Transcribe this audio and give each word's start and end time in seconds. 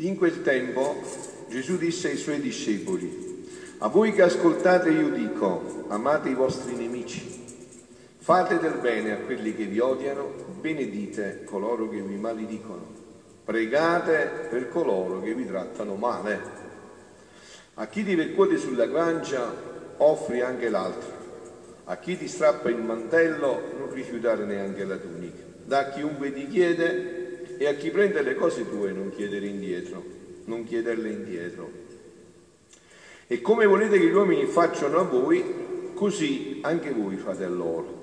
In 0.00 0.16
quel 0.16 0.42
tempo 0.42 1.02
Gesù 1.48 1.76
disse 1.76 2.10
ai 2.10 2.16
suoi 2.16 2.40
discepoli, 2.40 3.46
a 3.78 3.88
voi 3.88 4.12
che 4.12 4.22
ascoltate 4.22 4.90
io 4.90 5.10
dico, 5.10 5.86
amate 5.88 6.28
i 6.28 6.34
vostri 6.34 6.76
nemici 6.76 7.38
Fate 8.28 8.58
del 8.58 8.74
bene 8.74 9.12
a 9.12 9.16
quelli 9.16 9.56
che 9.56 9.64
vi 9.64 9.80
odiano, 9.80 10.30
benedite 10.60 11.44
coloro 11.44 11.88
che 11.88 12.00
vi 12.02 12.14
maledicono, 12.14 12.86
pregate 13.42 14.46
per 14.50 14.68
coloro 14.68 15.22
che 15.22 15.34
vi 15.34 15.46
trattano 15.46 15.94
male. 15.94 16.40
A 17.74 17.86
chi 17.86 18.04
ti 18.04 18.14
percuote 18.14 18.58
sulla 18.58 18.86
guancia, 18.86 19.50
offri 19.96 20.42
anche 20.42 20.68
l'altra. 20.68 21.16
A 21.86 21.96
chi 21.96 22.18
ti 22.18 22.28
strappa 22.28 22.68
il 22.68 22.82
mantello, 22.82 23.62
non 23.78 23.90
rifiutare 23.90 24.44
neanche 24.44 24.84
la 24.84 24.96
tunica. 24.96 25.42
Da 25.64 25.88
chiunque 25.88 26.30
ti 26.32 26.46
chiede 26.48 27.17
e 27.58 27.66
a 27.66 27.74
chi 27.74 27.90
prende 27.90 28.22
le 28.22 28.36
cose 28.36 28.68
tue 28.68 28.92
non 28.92 29.10
chiedere 29.10 29.46
indietro, 29.46 30.02
non 30.44 30.64
chiederle 30.64 31.10
indietro. 31.10 31.70
E 33.26 33.40
come 33.42 33.66
volete 33.66 33.98
che 33.98 34.06
gli 34.06 34.14
uomini 34.14 34.46
facciano 34.46 34.98
a 35.00 35.02
voi, 35.02 35.92
così 35.92 36.60
anche 36.62 36.92
voi 36.92 37.16
fate 37.16 37.44
a 37.44 37.48
loro. 37.48 37.96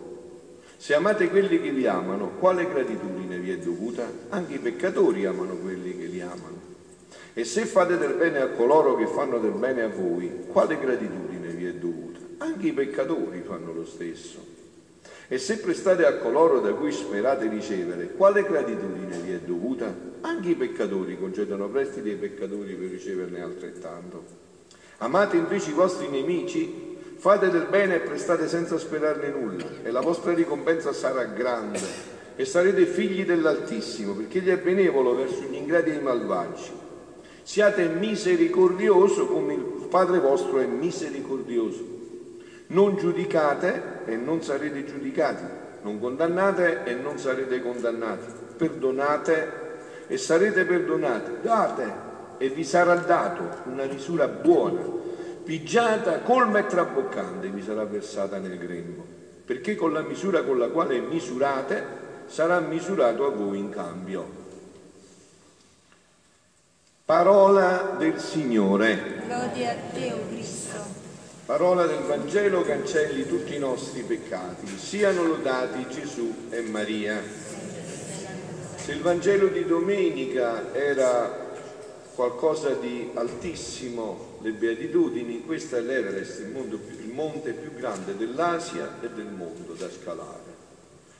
Se 0.78 0.94
amate 0.94 1.30
quelli 1.30 1.62
che 1.62 1.72
vi 1.72 1.88
amano, 1.88 2.32
quale 2.38 2.68
gratitudine 2.68 3.40
vi 3.40 3.50
è 3.52 3.58
dovuta? 3.58 4.08
Anche 4.30 4.56
i 4.56 4.60
peccatori 4.60 5.26
amano 5.26 5.56
quelli 5.56 5.98
che 5.98 6.06
li 6.06 6.20
amano. 6.20 6.62
E 7.34 7.44
se 7.46 7.66
fate 7.66 7.98
del 7.98 8.14
bene 8.14 8.40
a 8.40 8.50
coloro 8.50 8.96
che 8.96 9.08
fanno 9.08 9.40
del 9.40 9.52
bene 9.52 9.84
a 9.84 9.90
voi, 9.90 10.46
quale 10.48 10.78
gratitudine 10.78 11.48
vi 11.50 11.66
è 11.66 11.74
dovuta? 11.74 12.20
Anche 12.40 12.68
i 12.68 12.74
peccatori 12.74 13.42
fanno 13.42 13.74
lo 13.74 13.86
stesso. 13.86 14.55
E 15.28 15.38
se 15.38 15.58
prestate 15.58 16.06
a 16.06 16.18
coloro 16.18 16.60
da 16.60 16.74
cui 16.74 16.92
sperate 16.92 17.48
ricevere, 17.48 18.12
quale 18.12 18.44
gratitudine 18.44 19.18
vi 19.18 19.32
è 19.32 19.40
dovuta? 19.40 19.94
Anche 20.22 20.50
i 20.50 20.56
peccatori 20.56 21.18
concedono 21.18 21.68
prestiti 21.68 22.10
ai 22.10 22.16
peccatori 22.16 22.74
per 22.74 22.90
riceverne 22.90 23.42
altrettanto. 23.42 24.24
Amate 24.98 25.38
invece 25.38 25.72
i 25.72 25.74
vostri 25.74 26.08
nemici, 26.08 26.94
Fate 27.18 27.50
del 27.50 27.68
bene 27.70 27.96
e 27.96 28.00
prestate 28.02 28.48
senza 28.48 28.78
sperarne 28.78 29.30
nulla, 29.30 29.66
e 29.84 29.90
la 29.90 30.02
vostra 30.02 30.34
ricompensa 30.34 30.94
sarà 30.94 31.24
grande, 31.24 31.80
e 32.36 32.46
sarete 32.46 32.86
figli 32.86 33.26
dell'Altissimo, 33.26 34.14
perché 34.14 34.40
Egli 34.40 34.50
è 34.50 34.58
benevolo 34.58 35.16
verso 35.16 35.42
gli 35.42 35.56
ingrati 35.56 35.92
e 35.92 35.94
i 35.96 36.02
malvagi. 36.02 36.72
Siate 37.42 37.88
misericordioso 37.88 39.28
come 39.28 39.54
il 39.54 39.88
Padre 39.90 40.20
vostro 40.20 40.60
è 40.60 40.66
misericordioso. 40.66 41.95
Non 42.68 42.98
giudicate 42.98 44.04
e 44.06 44.16
non 44.16 44.42
sarete 44.42 44.86
giudicati, 44.86 45.44
non 45.82 46.00
condannate 46.00 46.84
e 46.84 46.94
non 46.94 47.18
sarete 47.18 47.62
condannati, 47.62 48.26
perdonate 48.58 49.64
e 50.08 50.18
sarete 50.18 50.66
perdonati, 50.66 51.32
date 51.42 51.94
e 52.38 52.50
vi 52.50 52.64
sarà 52.64 52.96
dato 52.96 53.62
una 53.66 53.86
misura 53.86 54.28
buona 54.28 55.04
pigiata, 55.46 56.20
colma 56.22 56.60
e 56.60 56.66
traboccante 56.66 57.48
vi 57.50 57.62
sarà 57.62 57.86
versata 57.86 58.40
nel 58.40 58.58
grembo, 58.58 59.06
perché 59.46 59.76
con 59.76 59.94
la 59.94 60.02
misura 60.02 60.44
con 60.44 60.58
la 60.58 60.70
quale 60.70 61.00
misurate 61.00 62.04
sarà 62.26 62.60
misurato 62.60 63.28
a 63.28 63.30
voi 63.30 63.60
in 63.60 63.70
cambio. 63.70 64.44
Parola 67.06 67.96
del 68.00 68.20
Signore. 68.20 69.24
Lode 69.28 69.70
a 69.70 69.76
te, 69.94 70.12
o 70.12 70.28
Cristo. 70.28 71.05
Parola 71.46 71.86
del 71.86 72.02
Vangelo 72.06 72.64
cancelli 72.64 73.28
tutti 73.28 73.54
i 73.54 73.60
nostri 73.60 74.02
peccati. 74.02 74.66
Siano 74.66 75.24
lodati 75.24 75.86
Gesù 75.90 76.48
e 76.50 76.62
Maria. 76.62 77.22
Se 78.78 78.92
il 78.92 79.02
Vangelo 79.02 79.50
di 79.50 79.64
domenica 79.64 80.74
era 80.74 81.54
qualcosa 82.16 82.74
di 82.74 83.12
altissimo, 83.14 84.40
le 84.42 84.54
beatitudini, 84.54 85.46
questa 85.46 85.78
è 85.78 85.82
l'Everest, 85.82 86.40
il, 86.40 86.80
il 87.04 87.14
monte 87.14 87.52
più 87.52 87.76
grande 87.76 88.18
dell'Asia 88.18 88.96
e 89.02 89.10
del 89.10 89.28
mondo 89.28 89.74
da 89.74 89.88
scalare. 89.88 90.54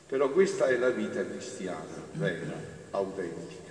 Però 0.08 0.32
questa 0.32 0.66
è 0.66 0.78
la 0.78 0.90
vita 0.90 1.24
cristiana, 1.24 2.02
vera, 2.14 2.60
autentica. 2.90 3.70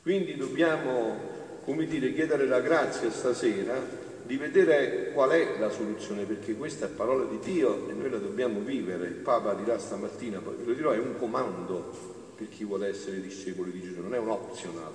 Quindi 0.00 0.38
dobbiamo, 0.38 1.18
come 1.64 1.84
dire, 1.84 2.14
chiedere 2.14 2.46
la 2.46 2.60
grazia 2.60 3.10
stasera 3.10 3.99
di 4.30 4.36
vedere 4.36 5.10
qual 5.12 5.30
è 5.30 5.58
la 5.58 5.70
soluzione, 5.70 6.22
perché 6.22 6.54
questa 6.54 6.86
è 6.86 6.88
parola 6.88 7.24
di 7.24 7.40
Dio 7.40 7.88
e 7.88 7.94
noi 7.94 8.08
la 8.08 8.18
dobbiamo 8.18 8.60
vivere. 8.60 9.08
Il 9.08 9.14
Papa 9.14 9.54
dirà 9.54 9.76
stamattina, 9.76 10.38
poi 10.38 10.54
lo 10.64 10.72
dirò, 10.72 10.92
è 10.92 10.98
un 10.98 11.18
comando 11.18 11.92
per 12.36 12.48
chi 12.48 12.62
vuole 12.62 12.86
essere 12.86 13.20
discepolo 13.20 13.72
di 13.72 13.82
Gesù, 13.82 14.00
non 14.00 14.14
è 14.14 14.18
un 14.18 14.28
optional 14.28 14.92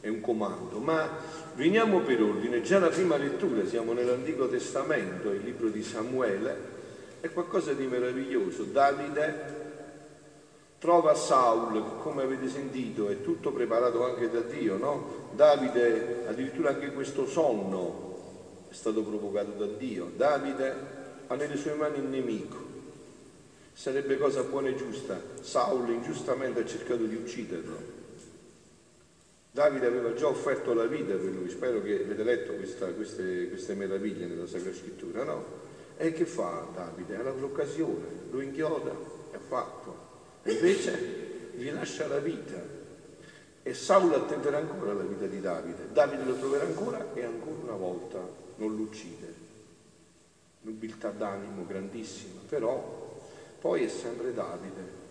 è 0.00 0.08
un 0.08 0.20
comando, 0.20 0.78
ma 0.80 1.08
veniamo 1.54 2.00
per 2.00 2.22
ordine, 2.22 2.60
già 2.60 2.78
la 2.78 2.88
prima 2.88 3.16
lettura, 3.16 3.66
siamo 3.66 3.94
nell'Antico 3.94 4.48
Testamento, 4.48 5.30
il 5.30 5.40
libro 5.42 5.68
di 5.68 5.82
Samuele, 5.82 6.56
è 7.20 7.30
qualcosa 7.30 7.72
di 7.72 7.86
meraviglioso. 7.86 8.64
Davide 8.64 9.62
trova 10.78 11.14
Saul, 11.14 12.00
come 12.02 12.22
avete 12.22 12.50
sentito, 12.50 13.08
è 13.08 13.22
tutto 13.22 13.50
preparato 13.50 14.04
anche 14.04 14.30
da 14.30 14.40
Dio, 14.40 14.76
no? 14.76 15.30
Davide, 15.32 16.24
addirittura 16.28 16.68
anche 16.68 16.92
questo 16.92 17.26
sonno 17.26 18.12
è 18.74 18.76
stato 18.76 19.02
provocato 19.02 19.52
da 19.52 19.66
Dio. 19.66 20.10
Davide 20.16 20.74
ha 21.28 21.34
nelle 21.36 21.56
sue 21.56 21.74
mani 21.74 21.98
il 21.98 22.06
nemico. 22.06 22.72
Sarebbe 23.72 24.18
cosa 24.18 24.42
buona 24.42 24.68
e 24.68 24.74
giusta. 24.74 25.20
Saul 25.40 25.88
ingiustamente 25.90 26.60
ha 26.60 26.66
cercato 26.66 27.04
di 27.04 27.14
ucciderlo 27.14 28.02
Davide 29.52 29.86
aveva 29.86 30.12
già 30.14 30.26
offerto 30.26 30.74
la 30.74 30.86
vita 30.86 31.14
per 31.14 31.30
lui, 31.30 31.48
spero 31.48 31.80
che 31.80 32.02
avete 32.02 32.24
letto 32.24 32.54
questa, 32.54 32.86
queste, 32.86 33.50
queste, 33.50 33.74
meraviglie 33.76 34.26
nella 34.26 34.48
Sacra 34.48 34.72
Scrittura, 34.72 35.22
no? 35.22 35.44
E 35.96 36.12
che 36.12 36.24
fa 36.24 36.66
Davide? 36.74 37.14
Ha 37.14 37.22
l'occasione, 37.30 38.04
lo 38.32 38.40
inchioda 38.40 38.90
e 39.30 39.36
ha 39.36 39.38
fatto. 39.38 39.96
E 40.42 40.54
invece 40.54 41.52
gli 41.54 41.70
lascia 41.70 42.08
la 42.08 42.18
vita. 42.18 42.60
E 43.62 43.74
Saulo 43.74 44.16
attenderà 44.16 44.56
ancora 44.56 44.92
la 44.92 45.04
vita 45.04 45.26
di 45.26 45.40
Davide. 45.40 45.86
Davide 45.92 46.24
lo 46.24 46.34
troverà 46.34 46.64
ancora 46.64 47.14
e 47.14 47.22
ancora 47.22 47.56
una 47.62 47.76
volta 47.76 48.43
non 48.56 48.76
lo 48.76 48.82
uccide. 48.82 49.42
Nobiltà 50.62 51.10
d'animo 51.10 51.66
grandissima, 51.66 52.40
però 52.48 53.18
poi 53.60 53.84
è 53.84 53.88
sempre 53.88 54.32
Davide 54.32 55.02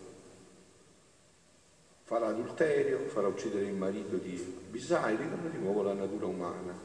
farà 2.14 2.28
adulterio, 2.28 3.08
farà 3.08 3.28
uccidere 3.28 3.66
il 3.66 3.74
marito 3.74 4.18
di 4.18 4.36
Bisai, 4.70 5.16
ritorna 5.16 5.50
di 5.50 5.58
nuovo 5.58 5.82
la 5.82 5.94
natura 5.94 6.28
umana, 6.28 6.78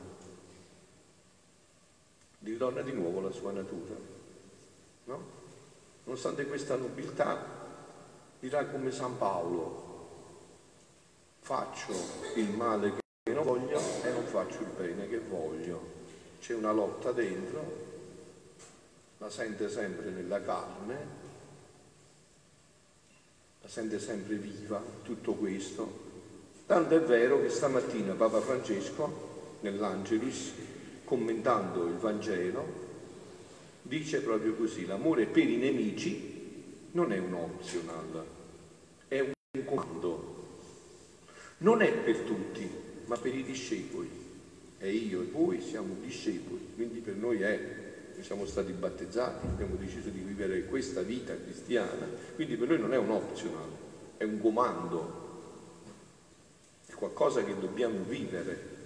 ritorna 2.40 2.80
di 2.80 2.92
nuovo 2.92 3.20
la 3.20 3.30
sua 3.30 3.52
natura. 3.52 3.94
No? 5.04 5.36
Nonostante 6.04 6.46
questa 6.46 6.76
nobiltà, 6.76 7.44
dirà 8.40 8.64
come 8.66 8.90
San 8.90 9.18
Paolo, 9.18 9.86
faccio 11.40 11.92
il 12.36 12.50
male 12.50 12.94
che 13.22 13.32
non 13.34 13.44
voglio 13.44 13.80
e 14.02 14.10
non 14.10 14.24
faccio 14.24 14.60
il 14.60 14.70
bene 14.76 15.08
che 15.08 15.18
voglio. 15.18 15.97
C'è 16.40 16.54
una 16.54 16.72
lotta 16.72 17.12
dentro, 17.12 17.86
la 19.18 19.28
sente 19.28 19.68
sempre 19.68 20.10
nella 20.10 20.42
carne, 20.42 20.96
la 23.60 23.68
sente 23.68 23.98
sempre 23.98 24.36
viva, 24.36 24.82
tutto 25.02 25.34
questo. 25.34 26.06
Tanto 26.66 26.94
è 26.94 27.00
vero 27.00 27.40
che 27.40 27.48
stamattina 27.48 28.14
Papa 28.14 28.40
Francesco, 28.40 29.56
nell'Angelus, 29.60 30.52
commentando 31.04 31.86
il 31.86 31.96
Vangelo, 31.96 32.64
dice 33.82 34.20
proprio 34.20 34.54
così, 34.54 34.86
l'amore 34.86 35.26
per 35.26 35.48
i 35.48 35.56
nemici 35.56 36.36
non 36.92 37.12
è 37.12 37.18
un 37.18 37.32
optional, 37.34 38.24
è 39.08 39.20
un 39.20 39.64
comando. 39.64 40.36
Non 41.58 41.82
è 41.82 41.92
per 41.92 42.18
tutti, 42.20 42.70
ma 43.06 43.16
per 43.16 43.34
i 43.34 43.42
discepoli. 43.42 44.27
E 44.78 44.90
io 44.90 45.22
e 45.22 45.26
voi 45.32 45.60
siamo 45.60 45.96
discepoli, 46.00 46.68
quindi 46.74 47.00
per 47.00 47.14
noi 47.14 47.40
è 47.40 47.86
noi 48.18 48.26
siamo 48.26 48.46
stati 48.46 48.72
battezzati, 48.72 49.46
abbiamo 49.46 49.76
deciso 49.76 50.08
di 50.08 50.18
vivere 50.18 50.64
questa 50.64 51.02
vita 51.02 51.36
cristiana, 51.36 52.04
quindi 52.34 52.56
per 52.56 52.66
noi 52.66 52.80
non 52.80 52.92
è 52.92 52.96
un 52.96 53.10
optional, 53.10 53.68
è 54.16 54.24
un 54.24 54.40
comando, 54.40 55.26
è 56.86 56.94
qualcosa 56.94 57.44
che 57.44 57.54
dobbiamo 57.60 58.02
vivere, 58.08 58.76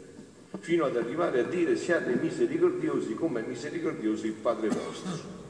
fino 0.59 0.85
ad 0.85 0.99
arrivare 0.99 1.41
a 1.41 1.44
dire 1.44 1.77
siate 1.77 2.15
misericordiosi 2.15 3.15
come 3.15 3.43
è 3.43 3.49
misericordioso 3.49 4.27
il 4.27 4.35
Padre 4.35 4.69
vostro. 4.69 5.41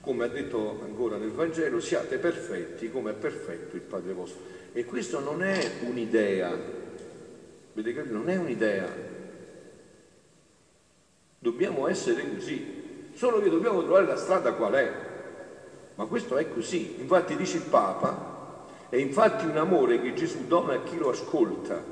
come 0.00 0.24
ha 0.26 0.28
detto 0.28 0.80
ancora 0.84 1.16
nel 1.16 1.32
Vangelo, 1.32 1.80
siate 1.80 2.18
perfetti 2.18 2.88
come 2.88 3.10
è 3.10 3.14
perfetto 3.14 3.74
il 3.74 3.82
Padre 3.82 4.12
vostro. 4.12 4.42
E 4.72 4.84
questo 4.84 5.18
non 5.18 5.42
è 5.42 5.80
un'idea, 5.88 6.56
vedete, 7.72 8.02
non 8.04 8.28
è 8.28 8.36
un'idea. 8.36 9.13
Dobbiamo 11.44 11.88
essere 11.88 12.26
così, 12.34 13.10
solo 13.12 13.42
che 13.42 13.50
dobbiamo 13.50 13.82
trovare 13.82 14.06
la 14.06 14.16
strada 14.16 14.54
qual 14.54 14.72
è. 14.72 14.92
Ma 15.96 16.06
questo 16.06 16.38
è 16.38 16.50
così. 16.50 16.96
Infatti 17.00 17.36
dice 17.36 17.58
il 17.58 17.64
Papa, 17.64 18.64
è 18.88 18.96
infatti 18.96 19.44
un 19.44 19.58
amore 19.58 20.00
che 20.00 20.14
Gesù 20.14 20.46
dona 20.46 20.72
a 20.72 20.82
chi 20.82 20.96
lo 20.96 21.10
ascolta. 21.10 21.84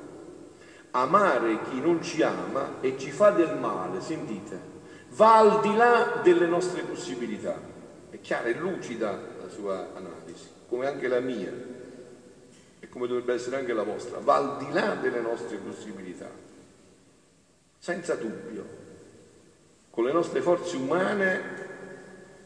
Amare 0.92 1.64
chi 1.64 1.82
non 1.82 2.02
ci 2.02 2.22
ama 2.22 2.80
e 2.80 2.96
ci 2.96 3.10
fa 3.10 3.28
del 3.28 3.58
male, 3.58 4.00
sentite, 4.00 4.58
va 5.10 5.36
al 5.36 5.60
di 5.60 5.76
là 5.76 6.20
delle 6.22 6.46
nostre 6.46 6.80
possibilità 6.80 7.60
è 8.08 8.20
chiara 8.20 8.48
e 8.48 8.54
lucida 8.54 9.20
la 9.38 9.50
sua 9.50 9.90
analisi, 9.94 10.48
come 10.66 10.86
anche 10.86 11.08
la 11.08 11.20
mia 11.20 11.52
e 12.80 12.88
come 12.88 13.06
dovrebbe 13.06 13.34
essere 13.34 13.56
anche 13.56 13.74
la 13.74 13.82
vostra, 13.82 14.18
va 14.18 14.36
al 14.36 14.56
di 14.64 14.72
là 14.72 14.94
delle 14.94 15.20
nostre 15.20 15.58
possibilità, 15.58 16.30
senza 17.78 18.14
dubbio. 18.14 18.81
Con 19.92 20.04
le 20.04 20.12
nostre 20.12 20.40
forze 20.40 20.76
umane 20.76 21.40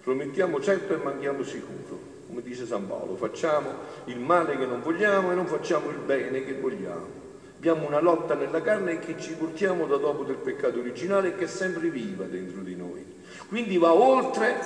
promettiamo 0.03 0.61
certo 0.61 0.95
e 0.95 0.97
manchiamo 0.97 1.45
sicuro, 1.45 2.01
come 2.27 2.43
dice 2.43 2.67
San 2.67 2.89
Paolo, 2.89 3.15
facciamo 3.15 3.71
il 4.07 4.19
male 4.19 4.59
che 4.59 4.67
non 4.67 4.83
vogliamo 4.83 5.31
e 5.31 5.37
non 5.37 5.47
facciamo 5.47 5.91
il 5.91 5.99
bene 5.99 6.45
che 6.45 6.55
vogliamo. 6.55 7.07
Abbiamo 7.57 7.87
una 7.87 8.01
lotta 8.01 8.35
nella 8.35 8.61
carne 8.63 8.99
che 8.99 9.15
ci 9.21 9.35
portiamo 9.35 9.87
da 9.87 9.97
dopo 9.97 10.25
del 10.25 10.39
peccato 10.39 10.81
originale 10.81 11.37
che 11.37 11.45
è 11.45 11.47
sempre 11.47 11.89
viva 11.89 12.25
dentro 12.25 12.63
di 12.63 12.75
noi. 12.75 13.07
Quindi 13.47 13.79
va 13.79 13.93
oltre 13.93 14.57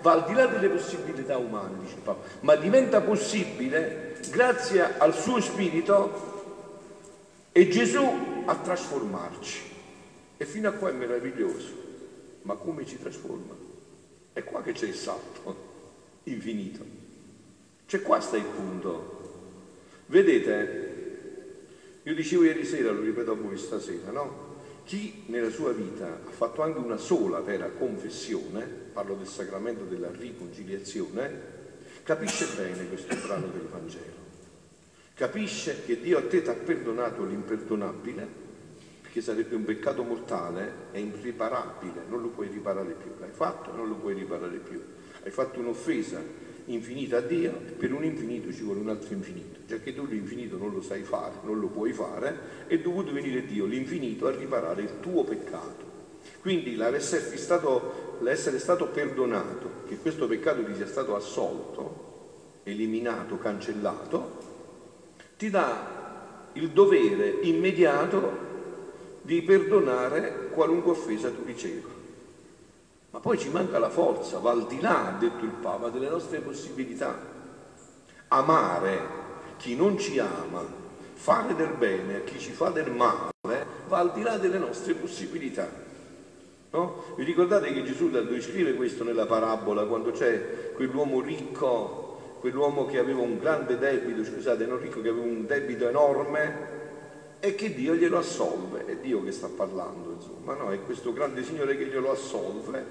va 0.00 0.12
al 0.12 0.24
di 0.24 0.32
là 0.32 0.46
delle 0.46 0.70
possibilità 0.70 1.36
umane, 1.36 1.80
dice 1.82 1.96
Papa, 2.02 2.26
ma 2.40 2.56
diventa 2.56 3.02
possibile 3.02 4.16
grazie 4.30 4.96
al 4.96 5.14
suo 5.14 5.38
spirito 5.38 6.30
e 7.52 7.68
Gesù 7.68 8.02
a 8.46 8.54
trasformarci. 8.54 9.70
E 10.38 10.46
fino 10.46 10.70
a 10.70 10.72
qua 10.72 10.88
è 10.88 10.92
meraviglioso, 10.92 11.90
ma 12.42 12.54
come 12.54 12.86
ci 12.86 12.98
trasforma? 12.98 13.54
È 14.32 14.42
qua 14.44 14.62
che 14.62 14.72
c'è 14.72 14.86
il 14.86 14.94
salto 14.94 15.70
infinito. 16.24 16.84
Cioè 17.86 18.02
qua 18.02 18.20
sta 18.20 18.36
il 18.36 18.44
punto. 18.44 19.20
Vedete, 20.06 20.92
io 22.02 22.14
dicevo 22.14 22.44
ieri 22.44 22.64
sera, 22.64 22.90
lo 22.90 23.02
ripeto 23.02 23.32
a 23.32 23.34
voi 23.34 23.56
stasera, 23.56 24.10
no? 24.10 24.50
Chi 24.84 25.24
nella 25.26 25.50
sua 25.50 25.72
vita 25.72 26.06
ha 26.26 26.30
fatto 26.30 26.62
anche 26.62 26.78
una 26.78 26.96
sola 26.96 27.40
vera 27.40 27.68
confessione, 27.68 28.62
parlo 28.64 29.14
del 29.14 29.28
sacramento 29.28 29.84
della 29.84 30.10
riconciliazione, 30.10 31.60
capisce 32.02 32.46
bene 32.56 32.88
questo 32.88 33.14
brano 33.24 33.46
del 33.46 33.68
Vangelo. 33.70 34.20
Capisce 35.14 35.84
che 35.84 36.00
Dio 36.00 36.18
a 36.18 36.22
te 36.22 36.42
ti 36.42 36.48
ha 36.48 36.54
perdonato 36.54 37.24
l'imperdonabile, 37.24 38.26
perché 39.12 39.20
sarebbe 39.20 39.54
un 39.54 39.64
peccato 39.64 40.02
mortale, 40.02 40.88
è 40.90 40.96
irriparabile, 40.96 42.04
non 42.08 42.22
lo 42.22 42.28
puoi 42.28 42.48
riparare 42.48 42.92
più. 42.92 43.10
L'hai 43.20 43.30
fatto, 43.30 43.70
non 43.74 43.86
lo 43.86 43.96
puoi 43.96 44.14
riparare 44.14 44.56
più. 44.56 44.82
Hai 45.22 45.30
fatto 45.30 45.60
un'offesa 45.60 46.18
infinita 46.64 47.18
a 47.18 47.20
Dio 47.20 47.50
e 47.66 47.72
per 47.72 47.92
un 47.92 48.04
infinito 48.04 48.50
ci 48.50 48.62
vuole 48.62 48.80
un 48.80 48.88
altro 48.88 49.12
infinito, 49.12 49.58
già 49.66 49.76
che 49.80 49.92
tu 49.92 50.06
l'infinito 50.06 50.56
non 50.56 50.72
lo 50.72 50.80
sai 50.80 51.02
fare, 51.02 51.34
non 51.42 51.60
lo 51.60 51.66
puoi 51.66 51.92
fare, 51.92 52.64
è 52.68 52.78
dovuto 52.78 53.12
venire 53.12 53.44
Dio, 53.44 53.66
l'infinito, 53.66 54.28
a 54.28 54.30
riparare 54.30 54.80
il 54.80 55.00
tuo 55.00 55.24
peccato. 55.24 55.90
Quindi 56.40 56.74
l'essere 56.74 57.36
stato, 57.36 58.16
l'essere 58.20 58.58
stato 58.58 58.86
perdonato, 58.86 59.82
che 59.88 59.98
questo 59.98 60.26
peccato 60.26 60.64
ti 60.64 60.74
sia 60.74 60.86
stato 60.86 61.14
assolto, 61.14 62.60
eliminato, 62.62 63.36
cancellato, 63.36 64.38
ti 65.36 65.50
dà 65.50 66.48
il 66.54 66.70
dovere 66.70 67.40
immediato 67.42 68.51
di 69.22 69.40
perdonare 69.42 70.48
qualunque 70.50 70.92
offesa 70.92 71.30
tu 71.30 71.42
ricevi. 71.44 72.00
Ma 73.10 73.20
poi 73.20 73.38
ci 73.38 73.50
manca 73.50 73.78
la 73.78 73.90
forza, 73.90 74.38
va 74.38 74.50
al 74.50 74.66
di 74.66 74.80
là, 74.80 75.08
ha 75.08 75.18
detto 75.18 75.44
il 75.44 75.50
Papa, 75.50 75.88
delle 75.88 76.08
nostre 76.08 76.38
possibilità. 76.40 77.30
Amare 78.28 79.20
chi 79.58 79.76
non 79.76 79.98
ci 79.98 80.18
ama, 80.18 80.64
fare 81.12 81.54
del 81.54 81.74
bene 81.78 82.16
a 82.16 82.20
chi 82.20 82.38
ci 82.38 82.52
fa 82.52 82.70
del 82.70 82.90
male, 82.90 83.30
va 83.86 83.98
al 83.98 84.12
di 84.12 84.22
là 84.22 84.38
delle 84.38 84.58
nostre 84.58 84.94
possibilità. 84.94 85.68
No? 86.70 87.04
Vi 87.16 87.24
ricordate 87.24 87.70
che 87.72 87.84
Gesù 87.84 88.10
scrive 88.40 88.74
questo 88.74 89.04
nella 89.04 89.26
parabola 89.26 89.84
quando 89.84 90.10
c'è 90.10 90.72
quell'uomo 90.72 91.20
ricco, 91.20 92.36
quell'uomo 92.40 92.86
che 92.86 92.98
aveva 92.98 93.20
un 93.20 93.38
grande 93.38 93.78
debito, 93.78 94.24
scusate, 94.24 94.64
non 94.64 94.80
ricco, 94.80 95.02
che 95.02 95.10
aveva 95.10 95.26
un 95.26 95.44
debito 95.44 95.86
enorme 95.86 96.80
e 97.44 97.56
che 97.56 97.74
Dio 97.74 97.96
glielo 97.96 98.18
assolve, 98.18 98.86
è 98.86 98.94
Dio 98.98 99.20
che 99.24 99.32
sta 99.32 99.48
parlando, 99.48 100.12
insomma, 100.12 100.54
no? 100.54 100.70
È 100.70 100.80
questo 100.84 101.12
grande 101.12 101.42
Signore 101.42 101.76
che 101.76 101.86
glielo 101.86 102.12
assolve 102.12 102.84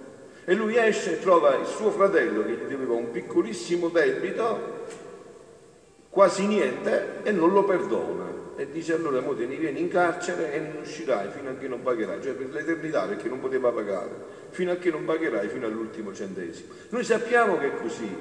e 0.43 0.53
lui 0.53 0.75
esce 0.75 1.13
e 1.13 1.19
trova 1.21 1.55
il 1.55 1.65
suo 1.65 1.89
fratello 1.89 2.43
che 2.43 2.57
gli 2.67 2.73
aveva 2.73 2.95
un 2.95 3.11
piccolissimo 3.11 3.87
debito, 3.87 4.87
quasi 6.09 6.47
niente, 6.47 7.21
e 7.23 7.31
non 7.31 7.53
lo 7.53 7.63
perdona. 7.63 8.39
E 8.57 8.69
dice 8.69 8.93
allora 8.93 9.21
mo 9.21 9.33
te 9.33 9.45
ne 9.45 9.55
vieni 9.55 9.79
in 9.79 9.87
carcere 9.87 10.51
e 10.51 10.59
non 10.59 10.81
uscirai 10.81 11.29
fino 11.29 11.51
a 11.51 11.53
che 11.53 11.69
non 11.69 11.81
pagherai, 11.81 12.21
cioè 12.21 12.33
per 12.33 12.49
l'eternità 12.49 13.05
perché 13.05 13.29
non 13.29 13.39
poteva 13.39 13.71
pagare, 13.71 14.11
fino 14.49 14.73
a 14.73 14.75
che 14.75 14.91
non 14.91 15.05
pagherai 15.05 15.47
fino 15.47 15.65
all'ultimo 15.65 16.13
centesimo. 16.13 16.73
Noi 16.89 17.05
sappiamo 17.05 17.57
che 17.57 17.67
è 17.67 17.75
così, 17.79 18.13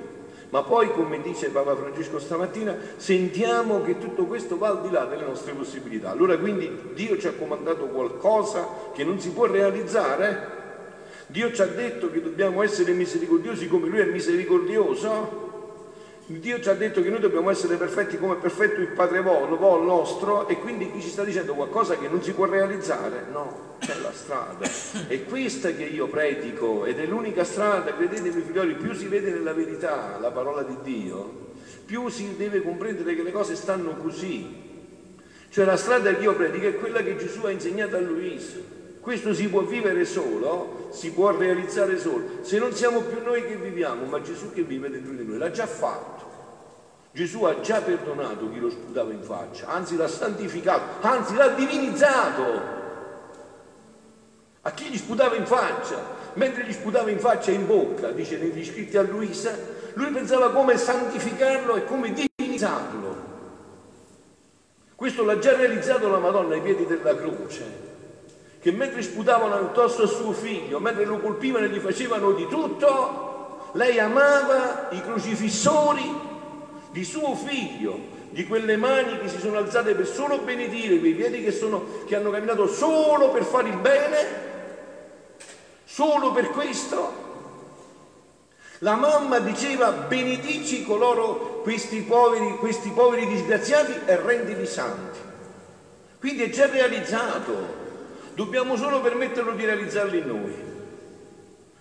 ma 0.51 0.63
poi, 0.63 0.91
come 0.93 1.21
dice 1.23 1.49
Papa 1.49 1.77
Francesco 1.77 2.19
stamattina, 2.19 2.77
sentiamo 2.97 3.83
che 3.83 3.99
tutto 3.99 4.25
questo 4.25 4.59
va 4.59 4.69
al 4.69 4.83
di 4.83 4.91
là 4.91 5.05
delle 5.05 5.25
nostre 5.25 5.53
possibilità. 5.53 6.11
Allora 6.11 6.37
quindi 6.39 6.71
Dio 6.95 7.17
ci 7.19 7.29
ha 7.29 7.33
comandato 7.33 7.87
qualcosa 7.87 8.67
che 8.93 9.05
non 9.05 9.21
si 9.21 9.31
può 9.31 9.47
realizzare? 9.47 10.59
Dio 11.29 11.53
ci 11.53 11.63
ha 11.63 11.67
detto 11.67 12.11
che 12.11 12.21
dobbiamo 12.21 12.63
essere 12.63 12.93
misericordiosi 12.93 13.69
come 13.69 13.89
Lui 13.89 14.01
è 14.01 14.05
misericordioso. 14.07 15.49
Dio 16.39 16.61
ci 16.61 16.69
ha 16.69 16.75
detto 16.75 17.03
che 17.03 17.09
noi 17.09 17.19
dobbiamo 17.19 17.51
essere 17.51 17.77
perfetti 17.77 18.17
come 18.17 18.37
perfetto 18.37 18.81
il 18.81 18.93
Padre 18.93 19.21
Vol 19.21 19.85
nostro 19.85 20.47
e 20.47 20.59
quindi 20.59 20.93
chi 20.93 21.01
ci 21.01 21.09
sta 21.09 21.25
dicendo 21.25 21.55
qualcosa 21.55 21.99
che 21.99 22.07
non 22.09 22.23
si 22.23 22.33
può 22.33 22.45
realizzare? 22.45 23.25
No, 23.33 23.77
c'è 23.81 23.99
la 24.01 24.13
strada. 24.13 24.69
È 25.09 25.25
questa 25.25 25.73
che 25.73 25.83
io 25.83 26.07
predico 26.07 26.85
ed 26.85 27.01
è 27.01 27.07
l'unica 27.07 27.43
strada, 27.43 27.95
credetemi 27.95 28.43
figlioli, 28.43 28.75
più 28.75 28.93
si 28.95 29.09
vede 29.09 29.33
nella 29.33 29.53
verità 29.53 30.19
la 30.21 30.31
parola 30.31 30.63
di 30.63 30.77
Dio, 30.83 31.53
più 31.85 32.09
si 32.09 32.37
deve 32.37 32.63
comprendere 32.63 33.17
che 33.17 33.23
le 33.23 33.33
cose 33.33 33.57
stanno 33.57 33.97
così. 33.97 34.69
Cioè 35.49 35.65
la 35.65 35.77
strada 35.77 36.15
che 36.15 36.23
io 36.23 36.35
predico 36.35 36.69
è 36.69 36.77
quella 36.77 37.03
che 37.03 37.17
Gesù 37.17 37.45
ha 37.45 37.51
insegnato 37.51 37.97
a 37.97 38.01
Luisa. 38.01 38.79
Questo 39.11 39.35
si 39.35 39.49
può 39.49 39.63
vivere 39.63 40.05
solo, 40.05 40.87
si 40.91 41.11
può 41.11 41.37
realizzare 41.37 41.99
solo, 41.99 42.23
se 42.43 42.61
non 42.61 42.73
siamo 42.73 43.01
più 43.01 43.21
noi 43.25 43.45
che 43.45 43.57
viviamo, 43.57 44.05
ma 44.05 44.21
Gesù 44.21 44.53
che 44.53 44.63
vive 44.63 44.89
dentro 44.89 45.13
di 45.15 45.25
noi, 45.25 45.37
l'ha 45.37 45.51
già 45.51 45.67
fatto. 45.67 46.25
Gesù 47.11 47.43
ha 47.43 47.59
già 47.59 47.81
perdonato 47.81 48.49
chi 48.53 48.61
lo 48.61 48.71
sputava 48.71 49.11
in 49.11 49.25
faccia, 49.25 49.67
anzi 49.67 49.97
l'ha 49.97 50.07
santificato, 50.07 51.05
anzi 51.05 51.35
l'ha 51.35 51.49
divinizzato. 51.49 52.63
A 54.61 54.71
chi 54.71 54.85
gli 54.91 54.97
sputava 54.97 55.35
in 55.35 55.45
faccia, 55.45 56.01
mentre 56.35 56.65
gli 56.65 56.73
sputava 56.73 57.11
in 57.11 57.19
faccia 57.19 57.51
e 57.51 57.55
in 57.55 57.67
bocca, 57.67 58.13
dice 58.13 58.39
negli 58.39 58.65
scritti 58.65 58.97
a 58.97 59.03
Luisa, 59.03 59.53
lui 59.95 60.13
pensava 60.13 60.53
come 60.53 60.77
santificarlo 60.77 61.75
e 61.75 61.85
come 61.85 62.13
divinizzarlo. 62.13 63.17
Questo 64.95 65.25
l'ha 65.25 65.41
già 65.41 65.57
realizzato 65.57 66.09
la 66.09 66.19
Madonna 66.19 66.55
ai 66.55 66.61
piedi 66.61 66.87
della 66.87 67.17
croce 67.17 67.90
che 68.61 68.73
mentre 68.73 69.01
sputavano 69.03 69.55
addosso 69.55 70.03
a 70.03 70.07
suo 70.07 70.33
figlio, 70.33 70.81
mentre 70.81 71.07
lo 71.07 71.19
colpivano 71.19 71.65
e 71.65 71.71
gli 71.71 71.79
facevano 71.79 72.33
di 72.33 72.47
tutto, 72.47 73.71
lei 73.73 73.99
amava 73.99 74.89
i 74.91 75.01
crocifissori 75.01 76.29
di 76.91 77.05
suo 77.05 77.35
figlio, 77.35 78.19
di 78.31 78.47
quelle 78.47 78.77
mani 78.77 79.19
che 79.19 79.29
si 79.29 79.39
sono 79.39 79.57
alzate 79.57 79.95
per 79.95 80.07
solo 80.07 80.39
benedire, 80.39 80.99
quei 80.99 81.15
piedi 81.15 81.43
che, 81.43 81.53
sono, 81.53 81.85
che 82.07 82.17
hanno 82.17 82.31
camminato 82.31 82.67
solo 82.69 83.31
per 83.31 83.45
fare 83.45 83.69
il 83.69 83.77
bene, 83.77 84.27
solo 85.85 86.31
per 86.33 86.51
questo. 86.51 87.29
La 88.81 88.95
mamma 88.95 89.39
diceva 89.39 89.91
benedici 89.91 90.85
coloro, 90.85 91.61
questi 91.63 92.01
poveri, 92.03 92.57
questi 92.59 92.91
poveri 92.91 93.27
disgraziati 93.27 93.93
e 94.05 94.17
rendili 94.17 94.67
santi. 94.67 95.19
Quindi 96.19 96.43
è 96.43 96.51
già 96.51 96.67
realizzato. 96.67 97.80
Dobbiamo 98.35 98.77
solo 98.77 99.01
permetterlo 99.01 99.53
di 99.53 99.65
realizzarli 99.65 100.25
noi, 100.25 100.55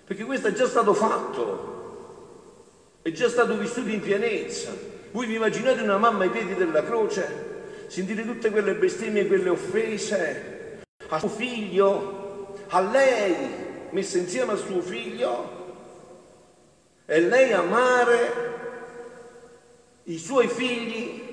perché 0.04 0.26
questo 0.26 0.48
è 0.48 0.54
già 0.54 0.68
stato 0.68 0.94
fatto, 0.94 2.98
è 3.02 3.12
già 3.12 3.30
stato 3.30 3.58
vissuto 3.58 3.90
in 3.90 4.02
pienezza. 4.02 4.72
Voi 5.12 5.28
vi 5.28 5.36
immaginate 5.36 5.82
una 5.82 5.98
mamma 5.98 6.24
ai 6.24 6.30
piedi 6.30 6.56
della 6.56 6.84
croce, 6.84 7.58
sentire 7.88 8.26
tutte 8.26 8.50
quelle 8.50 8.76
bestemmie, 8.76 9.28
quelle 9.28 9.50
offese 9.50 10.82
a 11.08 11.20
suo 11.20 11.30
figlio, 11.30 12.56
a 12.68 12.82
lei, 12.82 13.36
messa 13.92 14.18
insieme 14.18 14.54
a 14.54 14.56
suo 14.56 14.82
figlio, 14.82 15.58
e 17.06 17.22
lei 17.22 17.54
amare 17.54 18.48
i 20.04 20.18
suoi 20.18 20.48
figli 20.48 21.28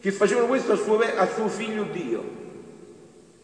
che 0.00 0.12
facevano 0.12 0.46
questo 0.46 0.72
al 0.72 0.78
suo, 0.78 0.98
al 0.98 1.32
suo 1.32 1.48
figlio 1.48 1.84
Dio. 1.84 2.40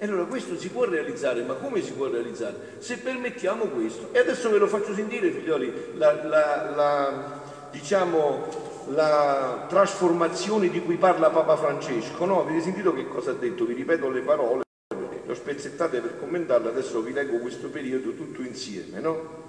E 0.00 0.05
allora 0.05 0.26
questo 0.26 0.57
si 0.57 0.69
può 0.69 0.85
realizzare, 0.85 1.43
ma 1.43 1.55
come 1.55 1.83
si 1.83 1.90
può 1.90 2.09
realizzare? 2.09 2.76
Se 2.78 2.99
permettiamo 2.99 3.64
questo. 3.64 4.11
E 4.12 4.21
adesso 4.21 4.49
ve 4.49 4.59
lo 4.59 4.69
faccio 4.69 4.95
sentire, 4.95 5.28
figlioli, 5.33 5.73
la, 5.95 6.25
la, 6.25 6.71
la, 6.71 7.40
diciamo, 7.73 8.47
la 8.90 9.67
trasformazione 9.69 10.69
di 10.69 10.81
cui 10.83 10.95
parla 10.99 11.31
Papa 11.31 11.57
Francesco. 11.57 12.25
No, 12.26 12.43
avete 12.43 12.61
sentito 12.61 12.95
che 12.95 13.09
cosa 13.09 13.33
ha 13.33 13.35
detto? 13.35 13.64
Vi 13.64 13.75
ripeto 13.75 14.09
le 14.09 14.21
parole, 14.21 14.62
le 14.95 15.33
ho 15.33 15.35
spezzettate 15.35 15.99
per 15.99 16.21
commentarle, 16.21 16.69
adesso 16.69 17.02
vi 17.02 17.12
leggo 17.12 17.38
questo 17.38 17.69
periodo 17.69 18.12
tutto 18.12 18.43
insieme, 18.43 19.00
no? 19.00 19.47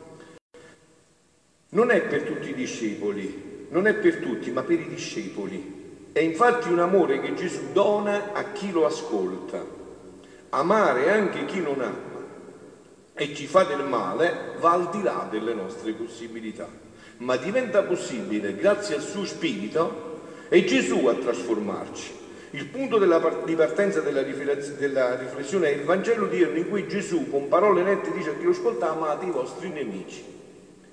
Non 1.70 1.92
è 1.92 2.02
per 2.02 2.24
tutti 2.24 2.50
i 2.50 2.56
discepoli, 2.56 3.68
non 3.70 3.86
è 3.86 3.94
per 3.94 4.16
tutti, 4.18 4.50
ma 4.50 4.64
per 4.64 4.80
i 4.80 4.88
discepoli. 4.88 6.08
È 6.12 6.20
infatti 6.22 6.72
un 6.72 6.80
amore 6.80 7.22
che 7.22 7.36
Gesù 7.36 7.72
dona 7.72 8.34
a 8.34 8.52
chi 8.52 8.72
lo 8.72 8.88
ascolta 8.88 9.78
amare 10.50 11.12
anche 11.12 11.46
chi 11.46 11.62
non 11.62 11.82
ama 11.82 12.08
e 13.14 13.32
chi 13.32 13.48
fa 13.48 13.64
del 13.64 13.84
male 13.84 14.56
va 14.60 14.72
al 14.72 14.90
di 14.90 15.04
là 15.04 15.28
delle 15.30 15.54
nostre 15.54 15.92
possibilità, 15.92 16.68
ma 17.18 17.36
diventa 17.36 17.84
possibile 17.84 18.56
grazie 18.56 18.96
al 18.96 19.02
suo 19.02 19.26
spirito 19.26 20.08
è 20.48 20.64
Gesù 20.64 21.06
a 21.06 21.14
trasformarci. 21.14 22.18
Il 22.52 22.66
punto 22.66 22.98
di 22.98 23.56
partenza 23.56 24.00
della, 24.00 24.24
riflessione 24.24 25.68
è 25.68 25.76
il 25.76 25.84
Vangelo 25.84 26.26
di 26.26 26.38
Dio 26.38 26.50
in 26.50 26.68
cui 26.68 26.88
Gesù 26.88 27.30
con 27.30 27.48
parole 27.48 27.84
nette 27.84 28.12
dice 28.12 28.32
a 28.32 28.38
chi 28.38 28.44
lo 28.44 28.52
ascolta 28.52 28.90
amate 28.90 29.26
i 29.26 29.32
vostri 29.32 29.70
nemici. 29.70 30.24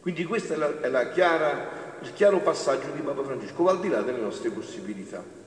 Quindi 0.00 0.24
questo 0.24 0.52
è, 0.52 0.56
la, 0.56 0.80
è 0.80 0.88
la 0.88 1.08
chiara, 1.08 1.96
il 2.02 2.12
chiaro 2.12 2.40
passaggio 2.40 2.90
di 2.94 3.00
Papa 3.00 3.22
Francesco, 3.22 3.62
va 3.62 3.70
al 3.70 3.80
di 3.80 3.88
là 3.88 4.02
delle 4.02 4.20
nostre 4.20 4.50
possibilità. 4.50 5.45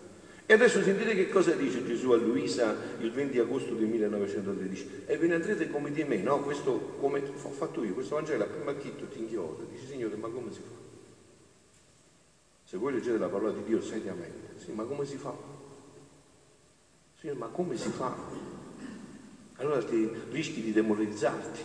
E 0.50 0.53
adesso 0.53 0.82
sentite 0.82 1.13
che 1.13 1.29
cosa 1.29 1.51
dice 1.51 1.86
Gesù 1.86 2.10
a 2.10 2.18
Luisa 2.18 2.75
il 3.01 3.12
20 3.12 3.38
agosto 3.38 3.75
del 3.75 3.86
1913. 3.86 5.03
E 5.06 5.15
ve 5.15 5.27
ne 5.27 5.36
andrete 5.36 5.70
come 5.70 5.91
di 5.91 6.03
me, 6.03 6.18
no? 6.24 6.39
Questo 6.39 6.96
come 7.00 7.22
ho 7.22 7.50
fatto 7.51 7.84
io, 7.84 7.94
questo 7.94 8.15
Vangelo, 8.15 8.48
prima 8.48 8.74
chitto 8.74 9.06
ti 9.06 9.20
inchiodo. 9.20 9.68
Dice, 9.72 9.86
Signore, 9.86 10.15
ma 10.15 10.27
come 10.27 10.51
si 10.51 10.62
fa? 10.62 10.74
Se 12.63 12.77
voi 12.77 12.94
leggete 12.94 13.20
la 13.20 13.27
parola 13.27 13.51
di 13.51 13.63
Dio 13.63 13.79
seriamente, 13.79 14.56
sì, 14.58 14.72
ma 14.72 14.86
come 14.86 15.06
si 15.06 15.18
fa? 15.18 15.36
Signore, 17.20 17.38
ma 17.38 17.48
come 17.50 17.77
si 17.77 17.89
fa? 17.89 18.18
Allora 19.58 19.84
ti 19.84 20.10
rischi 20.32 20.63
di 20.63 20.72
demoralizzarti, 20.72 21.62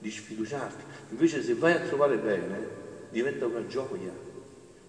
di 0.00 0.10
sfiduciarti. 0.10 0.82
Invece 1.10 1.40
se 1.40 1.54
vai 1.54 1.74
a 1.74 1.80
trovare 1.82 2.16
bene, 2.16 2.68
diventa 3.10 3.46
una 3.46 3.64
gioia 3.68 4.26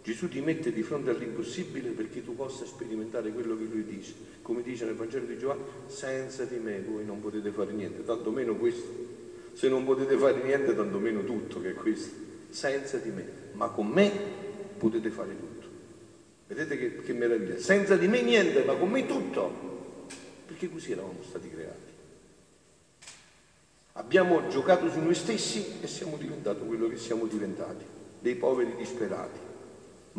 Gesù 0.02 0.30
ti 0.30 0.40
mette 0.40 0.72
di 0.72 0.82
fronte 0.82 1.10
all'impossibile 1.10 1.90
perché 1.90 2.24
tu 2.24 2.36
possa 2.36 2.66
sperimentare 2.66 3.32
quello 3.32 3.58
che 3.58 3.66
lui 3.66 3.84
dice. 3.84 4.14
Come 4.42 4.62
dice 4.62 4.86
nel 4.86 4.96
Vangelo 4.96 5.26
di 5.26 5.38
Giovanni, 5.38 5.64
senza 5.88 6.46
di 6.46 6.58
me 6.58 6.82
voi 6.82 7.06
non 7.06 7.22
potete 7.22 7.52
fare 7.52 7.74
niente, 7.74 8.06
tanto 8.06 8.32
meno 8.32 8.56
questo. 8.56 8.88
Se 9.54 9.68
non 9.68 9.84
potete 9.84 10.16
fare 10.16 10.42
niente, 10.42 10.74
tanto 10.74 11.00
meno 11.00 11.24
tutto 11.24 11.62
che 11.62 11.72
è 11.72 11.74
questo. 11.74 12.16
Senza 12.50 12.98
di 12.98 13.10
me, 13.10 13.28
ma 13.54 13.68
con 13.68 13.88
me 13.88 14.12
potete 14.78 15.10
fare 15.10 15.38
tutto. 15.38 15.68
Vedete 16.48 16.78
che, 16.78 17.02
che 17.04 17.14
meraviglia. 17.14 17.60
Senza 17.60 17.98
di 17.98 18.08
me 18.08 18.22
niente, 18.22 18.64
ma 18.64 18.76
con 18.76 18.90
me 18.90 19.06
tutto. 19.06 19.68
Perché 20.48 20.72
così 20.72 20.94
eravamo 20.94 21.22
stati 21.28 21.50
creati. 21.50 21.88
Abbiamo 23.94 24.48
giocato 24.48 24.90
su 24.90 25.00
noi 25.00 25.14
stessi 25.14 25.64
e 25.82 25.88
siamo 25.88 26.16
diventati 26.16 26.66
quello 26.66 26.88
che 26.88 26.98
siamo 26.98 27.26
diventati, 27.26 27.84
dei 28.22 28.36
poveri 28.36 28.74
disperati 28.78 29.49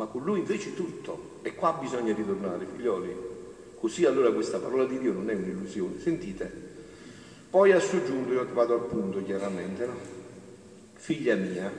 ma 0.01 0.07
con 0.07 0.23
lui 0.23 0.39
invece 0.39 0.73
tutto. 0.73 1.39
E 1.43 1.53
qua 1.53 1.73
bisogna 1.73 2.11
ritornare, 2.15 2.65
figlioli. 2.65 3.15
Così 3.79 4.03
allora 4.05 4.31
questa 4.31 4.57
parola 4.57 4.85
di 4.85 4.97
Dio 4.97 5.13
non 5.13 5.29
è 5.29 5.35
un'illusione. 5.35 5.99
Sentite. 5.99 6.69
Poi 7.51 7.71
ha 7.71 7.79
soggiunto, 7.79 8.33
io 8.33 8.47
vado 8.51 8.73
al 8.73 8.85
punto 8.87 9.23
chiaramente, 9.23 9.85
no? 9.85 9.95
Figlia 10.93 11.35
mia, 11.35 11.71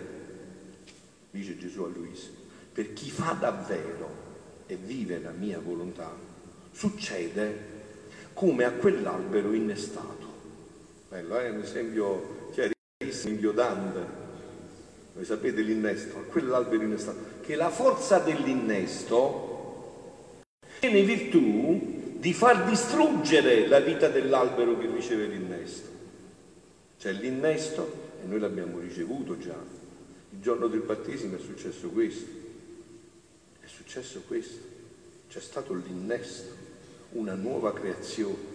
dice 1.30 1.58
Gesù 1.58 1.82
a 1.82 1.88
Luisa, 1.88 2.28
per 2.72 2.92
chi 2.92 3.10
fa 3.10 3.36
davvero 3.38 4.20
e 4.66 4.76
vive 4.76 5.20
la 5.20 5.30
mia 5.30 5.58
volontà, 5.58 6.14
succede 6.70 7.70
come 8.34 8.64
a 8.64 8.72
quell'albero 8.72 9.52
innestato. 9.52 10.26
Bello, 11.08 11.38
è 11.38 11.46
eh? 11.46 11.50
un 11.50 11.60
esempio 11.60 12.50
chiarissimo, 12.52 13.34
inviodante. 13.34 14.21
Voi 15.14 15.24
sapete 15.24 15.60
l'innesto, 15.60 16.24
quell'albero 16.30 16.84
innestato 16.84 17.40
che 17.42 17.54
la 17.54 17.68
forza 17.70 18.18
dell'innesto 18.18 19.50
tiene 20.80 21.02
virtù 21.02 22.16
di 22.18 22.32
far 22.32 22.64
distruggere 22.64 23.66
la 23.66 23.80
vita 23.80 24.08
dell'albero 24.08 24.78
che 24.78 24.86
riceve 24.86 25.26
l'innesto. 25.26 25.88
C'è 26.98 27.12
l'innesto 27.12 28.10
e 28.22 28.26
noi 28.26 28.38
l'abbiamo 28.38 28.78
ricevuto 28.78 29.36
già. 29.38 29.56
Il 30.30 30.40
giorno 30.40 30.66
del 30.68 30.80
battesimo 30.80 31.36
è 31.36 31.40
successo 31.40 31.88
questo. 31.90 32.30
È 33.60 33.66
successo 33.66 34.22
questo. 34.26 34.70
C'è 35.28 35.40
stato 35.40 35.74
l'innesto, 35.74 36.54
una 37.10 37.34
nuova 37.34 37.72
creazione 37.74 38.52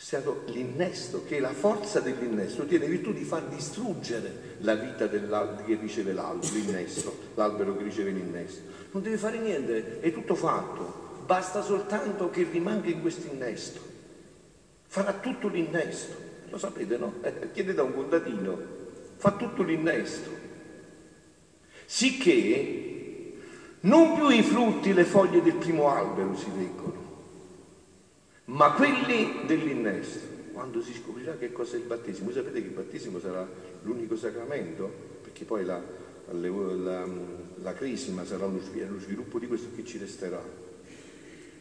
stato 0.00 0.44
l'innesto, 0.46 1.24
che 1.26 1.40
la 1.40 1.52
forza 1.52 1.98
dell'innesto 1.98 2.64
tiene 2.66 2.86
virtù 2.86 3.12
di 3.12 3.24
far 3.24 3.42
distruggere 3.48 4.47
la 4.60 4.74
vita 4.74 5.08
che 5.08 5.78
riceve 5.80 6.12
l'albero, 6.12 6.52
l'innesto, 6.52 7.16
l'albero 7.34 7.76
che 7.76 7.84
riceve 7.84 8.10
l'innesto. 8.10 8.60
Non 8.92 9.02
deve 9.02 9.16
fare 9.16 9.38
niente, 9.38 10.00
è 10.00 10.12
tutto 10.12 10.34
fatto, 10.34 11.22
basta 11.26 11.62
soltanto 11.62 12.30
che 12.30 12.46
rimanga 12.50 12.88
in 12.88 13.00
questo 13.00 13.30
innesto. 13.32 13.80
Farà 14.86 15.12
tutto 15.12 15.48
l'innesto, 15.48 16.16
lo 16.48 16.58
sapete 16.58 16.96
no? 16.96 17.14
Eh, 17.22 17.50
chiedete 17.52 17.78
a 17.80 17.84
un 17.84 17.94
contadino, 17.94 18.58
fa 19.16 19.32
tutto 19.32 19.62
l'innesto. 19.62 20.46
Sicché 21.84 22.88
non 23.80 24.14
più 24.14 24.28
i 24.28 24.42
frutti, 24.42 24.92
le 24.92 25.04
foglie 25.04 25.42
del 25.42 25.54
primo 25.54 25.88
albero 25.88 26.36
si 26.36 26.50
leggono, 26.56 27.06
ma 28.46 28.72
quelli 28.72 29.42
dell'innesto. 29.46 30.36
Quando 30.52 30.82
si 30.82 30.92
scoprirà 30.92 31.36
che 31.36 31.52
cosa 31.52 31.76
è 31.76 31.78
il 31.78 31.84
battesimo, 31.84 32.24
voi 32.24 32.34
sapete 32.34 32.60
che 32.60 32.66
il 32.66 32.74
battesimo 32.74 33.20
sarà 33.20 33.46
l'unico 33.82 34.16
sacramento, 34.16 34.90
perché 35.22 35.44
poi 35.44 35.64
la, 35.64 35.82
la, 36.30 36.48
la, 36.48 37.08
la 37.56 37.74
crisima 37.74 38.24
sarà 38.24 38.46
lo, 38.46 38.60
lo 38.60 38.98
sviluppo 39.00 39.38
di 39.38 39.46
questo 39.46 39.68
che 39.74 39.84
ci 39.84 39.98
resterà. 39.98 40.42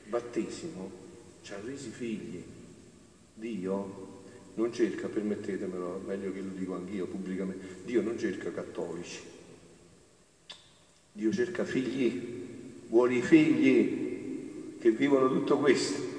Il 0.04 0.10
battesimo 0.10 0.92
ci 1.42 1.54
ha 1.54 1.60
resi 1.64 1.90
figli. 1.90 2.44
Dio 3.34 4.06
non 4.56 4.74
cerca, 4.74 5.08
permettetemelo, 5.08 6.02
meglio 6.06 6.32
che 6.32 6.42
lo 6.42 6.52
dico 6.56 6.76
anch'io 6.76 7.06
pubblicamente, 7.06 7.66
Dio 7.86 8.02
non 8.02 8.18
cerca 8.18 8.52
cattolici. 8.52 9.20
Dio 11.12 11.32
cerca 11.32 11.64
figli, 11.64 12.86
vuole 12.88 13.16
i 13.16 13.22
figli 13.22 14.78
che 14.80 14.92
vivono 14.92 15.30
tutto 15.30 15.58
questo 15.58 16.16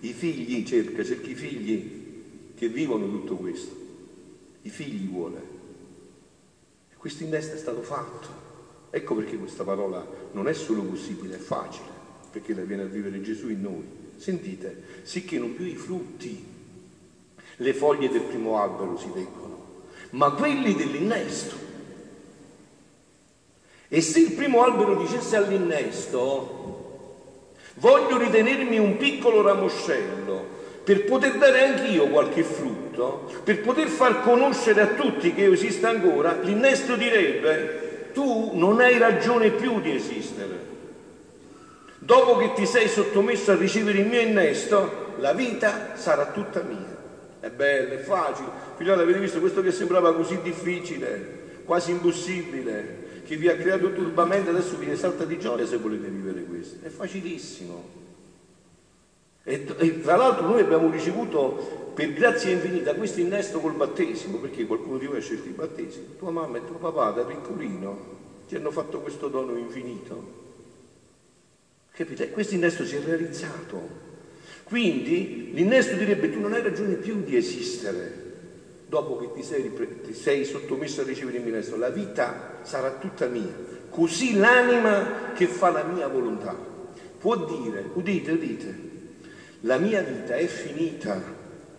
i 0.00 0.12
figli 0.12 0.64
cerca, 0.64 1.02
cerca 1.04 1.28
i 1.28 1.34
figli 1.34 1.90
che 2.54 2.68
vivono 2.68 3.08
tutto 3.08 3.36
questo. 3.36 3.86
I 4.68 4.70
figli 4.70 5.08
vuole. 5.08 5.42
E 6.92 6.96
questo 6.96 7.22
innesto 7.22 7.54
è 7.54 7.58
stato 7.58 7.80
fatto. 7.80 8.28
Ecco 8.90 9.14
perché 9.14 9.38
questa 9.38 9.64
parola 9.64 10.06
non 10.32 10.46
è 10.46 10.52
solo 10.52 10.82
possibile, 10.82 11.36
è 11.36 11.38
facile, 11.38 11.88
perché 12.30 12.54
la 12.54 12.62
viene 12.62 12.82
a 12.82 12.86
vivere 12.86 13.22
Gesù 13.22 13.48
in 13.48 13.62
noi. 13.62 13.84
Sentite, 14.16 14.82
sicché 15.04 15.38
non 15.38 15.54
più 15.54 15.64
i 15.64 15.76
frutti, 15.76 16.44
le 17.56 17.74
foglie 17.74 18.10
del 18.10 18.22
primo 18.22 18.58
albero 18.58 18.98
si 18.98 19.10
leggono, 19.14 19.84
ma 20.10 20.32
quelli 20.32 20.74
dell'innesto. 20.74 21.56
E 23.88 24.00
se 24.02 24.20
il 24.20 24.32
primo 24.32 24.62
albero 24.62 24.96
dicesse 24.96 25.36
all'innesto, 25.36 26.68
Voglio 27.78 28.18
ritenermi 28.18 28.76
un 28.78 28.96
piccolo 28.96 29.40
ramoscello 29.40 30.56
per 30.82 31.04
poter 31.04 31.38
dare 31.38 31.64
anch'io 31.64 32.08
qualche 32.08 32.42
frutto, 32.42 32.87
per 33.44 33.60
poter 33.60 33.88
far 33.88 34.22
conoscere 34.22 34.80
a 34.80 34.86
tutti 34.88 35.32
che 35.32 35.42
io 35.42 35.52
esisto 35.52 35.86
ancora, 35.86 36.38
l'innesto 36.42 36.96
direbbe, 36.96 38.10
tu 38.12 38.52
non 38.54 38.80
hai 38.80 38.98
ragione 38.98 39.50
più 39.50 39.80
di 39.80 39.94
esistere. 39.94 40.66
Dopo 41.98 42.36
che 42.36 42.52
ti 42.54 42.66
sei 42.66 42.88
sottomesso 42.88 43.52
a 43.52 43.56
ricevere 43.56 43.98
il 43.98 44.06
mio 44.06 44.20
innesto, 44.20 45.14
la 45.18 45.32
vita 45.32 45.92
sarà 45.94 46.26
tutta 46.26 46.62
mia. 46.62 46.96
È 47.40 47.50
bello, 47.50 47.94
è 47.94 47.98
facile. 47.98 48.48
Figliolo, 48.76 49.02
avete 49.02 49.18
visto 49.18 49.40
questo 49.40 49.62
che 49.62 49.70
sembrava 49.70 50.14
così 50.14 50.40
difficile, 50.42 51.62
quasi 51.64 51.90
impossibile 51.90 53.06
che 53.28 53.36
vi 53.36 53.48
ha 53.48 53.56
creato 53.56 53.92
turbamento 53.92 54.48
adesso 54.48 54.78
vi 54.78 54.96
salta 54.96 55.24
di 55.24 55.38
gioia 55.38 55.66
se 55.66 55.76
volete 55.76 56.08
vivere 56.08 56.44
questo. 56.44 56.84
È 56.84 56.88
facilissimo. 56.88 58.07
E, 59.48 59.64
e 59.78 60.02
tra 60.02 60.16
l'altro 60.16 60.46
noi 60.46 60.60
abbiamo 60.60 60.90
ricevuto 60.90 61.92
per 61.94 62.12
grazia 62.12 62.50
infinita 62.50 62.94
questo 62.94 63.20
innesto 63.20 63.60
col 63.60 63.72
battesimo, 63.72 64.36
perché 64.36 64.66
qualcuno 64.66 64.98
di 64.98 65.06
voi 65.06 65.16
ha 65.16 65.22
scelto 65.22 65.48
il 65.48 65.54
battesimo. 65.54 66.04
Tua 66.18 66.30
mamma 66.30 66.58
e 66.58 66.66
tuo 66.66 66.76
papà 66.76 67.12
da 67.12 67.22
piccolino 67.22 68.16
ti 68.46 68.56
hanno 68.56 68.70
fatto 68.70 69.00
questo 69.00 69.28
dono 69.28 69.56
infinito. 69.56 70.36
Capite? 71.92 72.30
Questo 72.30 72.56
innesto 72.56 72.84
si 72.84 72.96
è 72.96 73.00
realizzato. 73.00 74.06
Quindi 74.64 75.52
l'innesto 75.54 75.96
direbbe 75.96 76.30
tu 76.30 76.40
non 76.40 76.52
hai 76.52 76.62
ragione 76.62 76.96
più 76.96 77.22
di 77.24 77.34
esistere 77.34 78.26
dopo 78.86 79.16
che 79.16 79.32
ti 79.32 79.42
sei, 79.42 79.72
ti 80.04 80.12
sei 80.12 80.44
sottomesso 80.44 81.00
a 81.00 81.04
ricevere 81.04 81.38
il 81.38 81.42
mio 81.42 81.52
innesto. 81.54 81.78
La 81.78 81.88
vita 81.88 82.58
sarà 82.64 82.90
tutta 82.90 83.26
mia. 83.28 83.54
Così 83.88 84.36
l'anima 84.36 85.32
che 85.34 85.46
fa 85.46 85.70
la 85.70 85.84
mia 85.84 86.06
volontà 86.06 86.54
può 87.18 87.34
dire, 87.46 87.90
udite, 87.94 88.32
udite, 88.32 88.87
la 89.60 89.78
mia 89.78 90.02
vita 90.02 90.34
è 90.34 90.46
finita. 90.46 91.20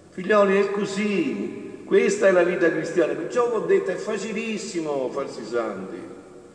Figlioli, 0.09 0.57
è 0.57 0.71
così. 0.71 1.83
Questa 1.85 2.27
è 2.27 2.31
la 2.31 2.43
vita 2.43 2.69
cristiana. 2.69 3.13
Perciò 3.13 3.51
ho 3.51 3.59
detto, 3.59 3.91
è 3.91 3.95
facilissimo 3.95 5.09
farsi 5.09 5.45
santi. 5.45 5.97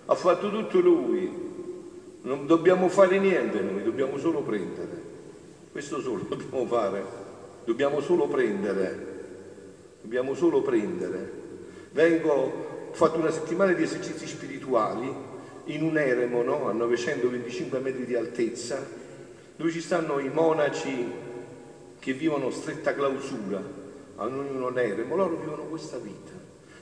Ha 0.07 0.14
fatto 0.14 0.50
tutto 0.50 0.81
lui. 0.81 1.43
Non 2.23 2.47
dobbiamo 2.47 2.88
fare 2.88 3.19
niente 3.19 3.61
noi, 3.61 3.83
dobbiamo 3.83 4.19
solo 4.19 4.43
prendere. 4.43 5.02
Questo 5.73 6.00
solo 6.00 6.25
dobbiamo 6.28 6.66
fare. 6.66 7.04
Dobbiamo 7.64 8.00
solo 8.00 8.26
prendere. 8.28 9.12
Dobbiamo 10.02 10.35
solo 10.35 10.61
prendere. 10.61 11.43
Vengo, 11.93 12.33
ho 12.33 12.93
fatto 12.93 13.19
una 13.19 13.31
settimana 13.31 13.73
di 13.73 13.83
esercizi 13.83 14.26
spirituali 14.26 15.11
in 15.66 15.83
un 15.83 15.97
eremo 15.97 16.43
no? 16.43 16.69
a 16.69 16.73
925 16.73 17.78
metri 17.78 18.04
di 18.04 18.14
altezza 18.14 19.02
dove 19.56 19.70
ci 19.70 19.80
stanno 19.80 20.18
i 20.18 20.28
monaci 20.28 21.12
che 21.99 22.12
vivono 22.12 22.50
stretta 22.50 22.94
clausura, 22.94 23.62
a 24.16 24.25
ognuno 24.26 24.68
nere, 24.68 25.04
ma 25.04 25.14
loro 25.14 25.37
vivono 25.37 25.62
questa 25.64 25.99
vita. 25.99 26.32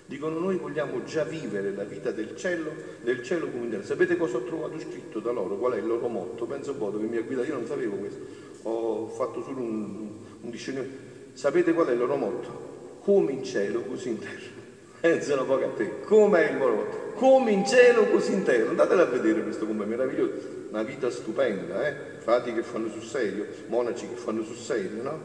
Dicono 0.06 0.38
noi 0.38 0.56
vogliamo 0.56 1.04
già 1.04 1.24
vivere 1.24 1.72
la 1.74 1.84
vita 1.84 2.10
del 2.10 2.36
cielo, 2.36 2.70
del 3.02 3.22
cielo 3.22 3.48
come 3.48 3.76
in 3.76 3.82
Sapete 3.82 4.16
cosa 4.16 4.38
ho 4.38 4.44
trovato 4.44 4.78
scritto 4.78 5.20
da 5.20 5.30
loro? 5.30 5.56
Qual 5.56 5.72
è 5.72 5.78
il 5.78 5.86
loro 5.86 6.08
motto? 6.08 6.44
Penso 6.44 6.72
un 6.72 6.78
po' 6.78 6.90
dove 6.90 7.06
mi 7.06 7.16
ha 7.16 7.22
guidato, 7.22 7.48
io 7.48 7.54
non 7.54 7.66
sapevo 7.66 7.96
questo, 7.96 8.20
ho 8.62 9.06
fatto 9.08 9.42
solo 9.42 9.60
un, 9.60 10.08
un 10.40 10.50
discernimento. 10.50 11.10
Sapete 11.32 11.72
qual 11.72 11.86
è 11.86 11.92
il 11.92 11.98
loro 11.98 12.16
motto? 12.16 12.70
Come 13.02 13.32
in 13.32 13.44
cielo, 13.44 13.82
così 13.82 14.08
in 14.08 14.18
terra. 14.18 14.60
Pensano 15.00 15.44
poco 15.44 15.64
a 15.64 15.68
te, 15.68 16.00
come 16.02 16.48
è 16.48 16.52
il 16.52 16.58
loro 16.58 16.74
motto? 16.74 16.96
Come 17.14 17.52
in 17.52 17.64
cielo, 17.64 18.06
così 18.06 18.32
in 18.32 18.42
terra. 18.42 18.70
Andatela 18.70 19.02
a 19.02 19.06
vedere 19.06 19.42
questo 19.42 19.66
come 19.66 19.84
è 19.84 19.86
meraviglioso 19.86 20.32
una 20.68 20.82
vita 20.82 21.10
stupenda, 21.10 21.86
eh? 21.86 22.11
Frati 22.22 22.54
che 22.54 22.62
fanno 22.62 22.88
sul 22.88 23.02
serio, 23.02 23.46
monaci 23.66 24.08
che 24.08 24.14
fanno 24.14 24.44
sul 24.44 24.56
serio, 24.56 25.02
no? 25.02 25.20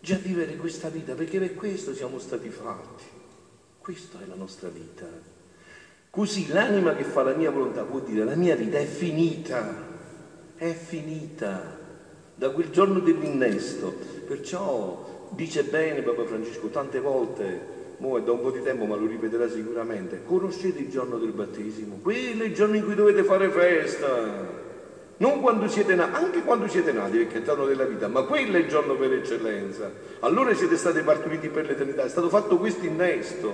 Già 0.00 0.16
vivere 0.16 0.56
questa 0.56 0.88
vita, 0.88 1.14
perché 1.14 1.38
per 1.38 1.54
questo 1.54 1.94
siamo 1.94 2.18
stati 2.18 2.48
fatti. 2.48 3.04
Questa 3.78 4.18
è 4.20 4.26
la 4.26 4.34
nostra 4.34 4.68
vita. 4.68 5.06
Così 6.10 6.48
l'anima 6.48 6.96
che 6.96 7.04
fa 7.04 7.22
la 7.22 7.34
mia 7.34 7.52
volontà 7.52 7.84
può 7.84 8.00
dire 8.00 8.24
la 8.24 8.34
mia 8.34 8.56
vita 8.56 8.78
è 8.78 8.84
finita, 8.84 9.86
è 10.56 10.72
finita 10.72 11.78
da 12.34 12.50
quel 12.50 12.70
giorno 12.70 12.98
dell'innesto. 12.98 13.94
Perciò 14.26 15.28
dice 15.30 15.62
bene 15.62 16.02
Papa 16.02 16.24
Francesco 16.24 16.66
tante 16.68 16.98
volte 16.98 17.76
mo 17.98 18.16
è 18.16 18.22
da 18.22 18.32
un 18.32 18.40
po' 18.40 18.50
di 18.50 18.62
tempo, 18.62 18.86
ma 18.86 18.96
lo 18.96 19.06
ripeterà 19.06 19.48
sicuramente, 19.48 20.22
conoscete 20.24 20.80
il 20.80 20.90
giorno 20.90 21.18
del 21.18 21.32
battesimo? 21.32 21.98
Quello 22.02 22.42
è 22.42 22.46
il 22.46 22.54
giorno 22.54 22.76
in 22.76 22.84
cui 22.84 22.94
dovete 22.94 23.22
fare 23.22 23.50
festa. 23.50 24.66
Non 25.18 25.40
quando 25.40 25.68
siete 25.68 25.96
nati, 25.96 26.14
anche 26.14 26.42
quando 26.42 26.68
siete 26.68 26.92
nati, 26.92 27.18
perché 27.18 27.34
è 27.34 27.38
il 27.38 27.44
giorno 27.44 27.66
della 27.66 27.84
vita, 27.84 28.06
ma 28.06 28.22
quello 28.22 28.56
è 28.56 28.60
il 28.60 28.68
giorno 28.68 28.94
per 28.94 29.12
eccellenza. 29.12 29.90
Allora 30.20 30.54
siete 30.54 30.76
stati 30.76 31.00
partoriti 31.00 31.48
per 31.48 31.66
l'eternità, 31.66 32.04
è 32.04 32.08
stato 32.08 32.28
fatto 32.28 32.56
questo 32.56 32.86
innesto. 32.86 33.52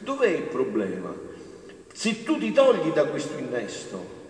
Dov'è 0.00 0.26
il 0.26 0.42
problema? 0.42 1.14
Se 1.92 2.24
tu 2.24 2.36
ti 2.36 2.52
togli 2.52 2.90
da 2.92 3.04
questo 3.04 3.38
innesto, 3.38 4.22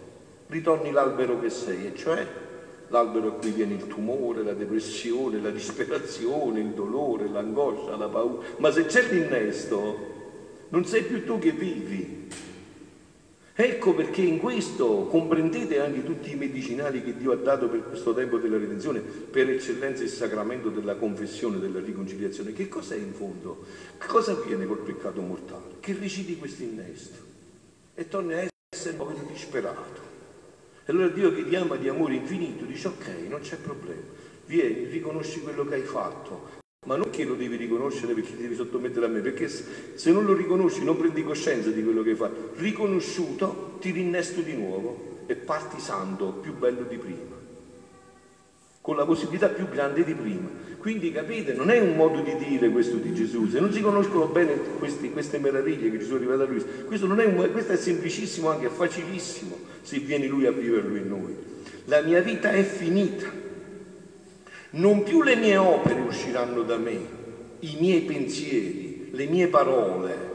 ritorni 0.49 0.91
l'albero 0.91 1.41
che 1.41 1.49
sei, 1.49 1.87
e 1.87 1.97
cioè 1.97 2.27
l'albero 2.89 3.29
a 3.29 3.33
cui 3.33 3.51
viene 3.51 3.75
il 3.75 3.87
tumore, 3.87 4.43
la 4.43 4.53
depressione, 4.53 5.41
la 5.41 5.51
disperazione, 5.51 6.61
il 6.61 6.69
dolore, 6.69 7.29
l'angoscia, 7.29 7.97
la 7.97 8.09
paura. 8.09 8.47
Ma 8.59 8.71
se 8.71 8.85
c'è 8.85 9.11
l'innesto, 9.11 10.13
non 10.69 10.85
sei 10.85 11.05
più 11.05 11.25
tu 11.25 11.39
che 11.39 11.53
vivi. 11.53 12.29
Ecco 13.57 13.95
perché 13.95 14.21
in 14.21 14.39
questo 14.39 15.07
comprendete 15.07 15.79
anche 15.79 16.03
tutti 16.03 16.33
i 16.33 16.35
medicinali 16.35 17.05
che 17.05 17.17
Dio 17.17 17.31
ha 17.31 17.37
dato 17.37 17.69
per 17.69 17.85
questo 17.85 18.13
tempo 18.13 18.39
della 18.39 18.59
redenzione, 18.59 18.99
per 18.99 19.49
eccellenza 19.49 20.03
il 20.03 20.09
sacramento 20.09 20.71
della 20.71 20.97
confessione, 20.97 21.61
della 21.61 21.79
riconciliazione. 21.79 22.53
Che 22.53 22.69
cos'è 22.69 22.97
in 22.97 23.13
fondo? 23.13 23.65
Che 23.97 24.09
cosa 24.09 24.33
avviene 24.33 24.67
col 24.67 24.81
peccato 24.81 25.21
mortale? 25.21 25.77
Che 25.79 25.97
recidi 25.97 26.37
questo 26.37 26.65
innesto 26.65 27.19
e 27.95 28.09
torni 28.09 28.35
a 28.35 28.49
essere 28.71 28.97
un 28.99 29.07
po' 29.07 29.13
disperato. 29.31 30.01
E 30.85 30.91
allora 30.91 31.07
Dio 31.07 31.33
che 31.33 31.47
ti 31.47 31.55
ama 31.55 31.77
di 31.77 31.89
amore 31.89 32.15
infinito 32.15 32.65
dice 32.65 32.89
ok, 32.89 33.09
non 33.29 33.41
c'è 33.41 33.57
problema, 33.57 34.03
vieni, 34.47 34.87
riconosci 34.87 35.41
quello 35.43 35.65
che 35.65 35.75
hai 35.75 35.83
fatto, 35.83 36.63
ma 36.85 36.97
non 36.97 37.11
che 37.11 37.25
lo 37.25 37.35
devi 37.35 37.57
riconoscere 37.57 38.15
perché 38.15 38.37
ti 38.37 38.43
devi 38.43 38.55
sottomettere 38.55 39.07
a 39.07 39.09
me, 39.09 39.21
perché 39.21 39.49
se 39.49 40.13
non 40.13 40.25
lo 40.25 40.35
riconosci 40.35 40.85
non 40.85 40.97
prendi 40.97 41.23
coscienza 41.23 41.71
di 41.71 41.83
quello 41.83 42.03
che 42.03 42.15
fatto. 42.15 42.53
Riconosciuto 42.57 43.77
ti 43.81 43.91
rinnesto 43.91 44.41
di 44.41 44.55
nuovo 44.55 45.23
e 45.27 45.35
parti 45.35 45.81
santo, 45.81 46.27
più 46.27 46.55
bello 46.57 46.83
di 46.83 46.97
prima, 46.97 47.35
con 48.81 48.97
la 48.97 49.05
possibilità 49.05 49.49
più 49.49 49.69
grande 49.69 50.05
di 50.05 50.15
prima. 50.15 50.73
Quindi 50.79 51.11
capite, 51.13 51.55
non 51.55 51.71
è 51.71 51.81
un 51.81 51.97
modo 51.97 52.21
di 52.21 52.37
dire 52.37 52.69
questo 52.69 52.97
di 52.97 53.15
Gesù, 53.15 53.49
se 53.49 53.59
non 53.59 53.73
si 53.73 53.81
conoscono 53.81 54.27
bene 54.27 54.55
questi, 54.79 55.11
queste 55.11 55.39
meraviglie 55.39 55.91
che 55.91 55.99
Gesù 55.99 56.13
è 56.13 56.17
arrivato 56.17 56.43
a 56.43 56.45
lui, 56.45 56.63
questo, 56.85 57.07
è 57.07 57.25
un, 57.25 57.49
questo 57.53 57.73
è 57.73 57.77
semplicissimo, 57.77 58.51
anche 58.51 58.69
facilissimo, 58.69 59.57
se 59.81 59.99
viene 60.01 60.27
lui 60.27 60.45
a 60.45 60.51
viverlo 60.51 60.95
in 60.97 61.09
noi. 61.09 61.35
La 61.87 62.03
mia 62.03 62.21
vita 62.21 62.51
è 62.51 62.63
finita, 62.63 63.31
non 64.75 65.03
più 65.03 65.23
le 65.23 65.37
mie 65.37 65.57
opere 65.57 66.01
usciranno 66.01 66.63
da 66.63 66.77
me, 66.77 66.99
i 67.61 67.77
miei 67.79 68.03
pensieri, 68.03 69.11
le 69.13 69.27
mie 69.27 69.49
parole, 69.49 70.33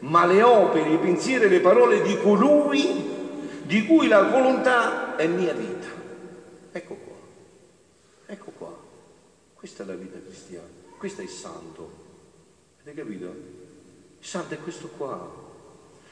ma 0.00 0.26
le 0.26 0.42
opere, 0.42 0.90
i 0.90 0.98
pensieri 0.98 1.44
e 1.44 1.48
le 1.48 1.60
parole 1.60 2.02
di 2.02 2.16
colui 2.18 3.14
di 3.62 3.84
cui 3.84 4.06
la 4.06 4.22
volontà 4.22 5.16
è 5.16 5.26
mia 5.26 5.52
vita. 5.52 5.88
Ecco 6.70 6.94
qua, 6.94 7.14
ecco 8.26 8.52
qua. 8.56 8.84
Questa 9.54 9.82
è 9.82 9.86
la 9.86 9.94
vita 9.94 10.18
cristiana, 10.24 10.68
questo 10.98 11.22
è 11.22 11.24
il 11.24 11.30
santo. 11.30 12.04
Avete 12.82 13.02
capito? 13.02 13.24
Il 13.24 14.26
santo 14.26 14.54
è 14.54 14.58
questo 14.58 14.88
qua. 14.96 15.44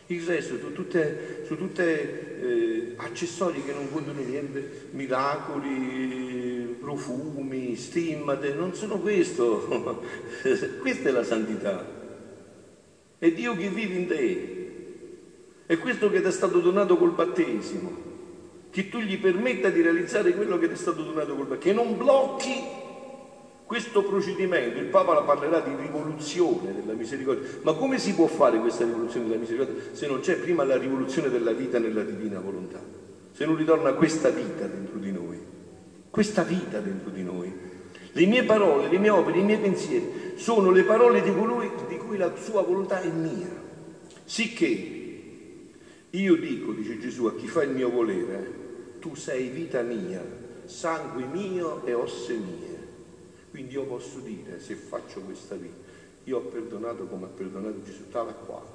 Il 0.07 0.23
resto 0.27 0.59
sono 0.59 0.73
tutte, 0.73 1.45
sono 1.47 1.59
tutte 1.59 2.43
eh, 2.43 2.95
accessori 2.97 3.65
che 3.65 3.73
non 3.73 3.91
contano 3.91 4.21
niente, 4.21 4.89
miracoli, 4.91 6.44
profumi, 6.85 7.75
stimmate, 7.77 8.53
non 8.53 8.75
sono 8.75 8.99
questo. 8.99 10.03
Questa 10.81 11.09
è 11.09 11.13
la 11.13 11.25
santità. 11.25 11.85
È 13.19 13.33
Dio 13.33 13.57
che 13.57 13.69
vive 13.69 13.95
in 13.95 14.07
te. 14.07 14.73
È 15.65 15.79
questo 15.79 16.11
che 16.11 16.21
ti 16.21 16.29
è 16.29 16.31
stato 16.31 16.61
donato 16.61 16.99
col 16.99 17.13
battesimo. 17.13 18.13
Che 18.71 18.89
tu 18.91 18.99
gli 18.99 19.19
permetta 19.19 19.71
di 19.71 19.81
realizzare 19.81 20.35
quello 20.35 20.59
che 20.59 20.67
ti 20.67 20.75
è 20.75 20.77
stato 20.77 21.03
donato 21.03 21.35
col 21.35 21.47
battesimo. 21.47 21.75
Che 21.75 21.89
non 21.89 21.97
blocchi 21.97 22.83
questo 23.65 24.03
procedimento, 24.03 24.79
il 24.79 24.87
Papa 24.87 25.23
parlerà 25.23 25.61
di 25.61 25.75
rivoluzione 25.75 26.75
della 26.75 26.93
misericordia, 26.93 27.49
ma 27.63 27.73
come 27.73 27.99
si 27.99 28.15
può 28.15 28.27
fare 28.27 28.59
questa 28.59 28.85
rivoluzione 28.85 29.27
della 29.27 29.41
misericordia 29.41 29.83
se 29.93 30.07
non 30.07 30.21
c'è 30.21 30.37
prima 30.37 30.65
la 30.65 30.77
rivoluzione 30.77 31.31
della 31.31 31.53
vita 31.53 31.79
nella 31.79 32.03
divina 32.03 32.39
volontà? 32.41 32.79
Se 33.33 33.47
non 33.47 33.57
ritorna 33.57 33.95
questa 33.95 34.29
vita 34.29 34.67
dentro 34.67 34.94
questa 36.15 36.45
vita 36.45 36.79
dentro 36.79 37.11
di 37.11 37.25
noi. 37.25 37.53
Le 38.13 38.27
mie 38.27 38.45
parole, 38.45 38.89
le 38.89 38.99
mie 38.99 39.11
opere, 39.11 39.41
i 39.41 39.43
miei 39.43 39.59
pensieri 39.59 40.35
sono 40.37 40.71
le 40.71 40.85
parole 40.85 41.21
di 41.23 41.35
colui 41.35 41.69
di 41.89 41.97
cui 41.97 42.17
la 42.17 42.33
sua 42.37 42.63
volontà 42.63 43.01
è 43.01 43.09
mia. 43.09 43.51
Sicché 44.25 44.67
io 46.11 46.37
dico, 46.37 46.71
dice 46.71 47.01
Gesù, 47.01 47.25
a 47.25 47.35
chi 47.35 47.49
fa 47.49 47.65
il 47.65 47.71
mio 47.71 47.91
volere, 47.91 48.99
tu 49.01 49.17
sei 49.17 49.49
vita 49.49 49.83
mia, 49.83 50.25
sangue 50.67 51.25
mio 51.25 51.85
e 51.85 51.95
osse 51.95 52.35
mie. 52.35 52.79
Quindi 53.51 53.75
io 53.75 53.83
posso 53.83 54.21
dire, 54.21 54.61
se 54.61 54.77
faccio 54.77 55.19
questa 55.23 55.57
vita, 55.57 55.75
io 56.23 56.37
ho 56.37 56.43
perdonato 56.43 57.07
come 57.07 57.25
ha 57.25 57.29
perdonato 57.29 57.83
Gesù, 57.83 58.09
tale 58.09 58.35
quale, 58.47 58.69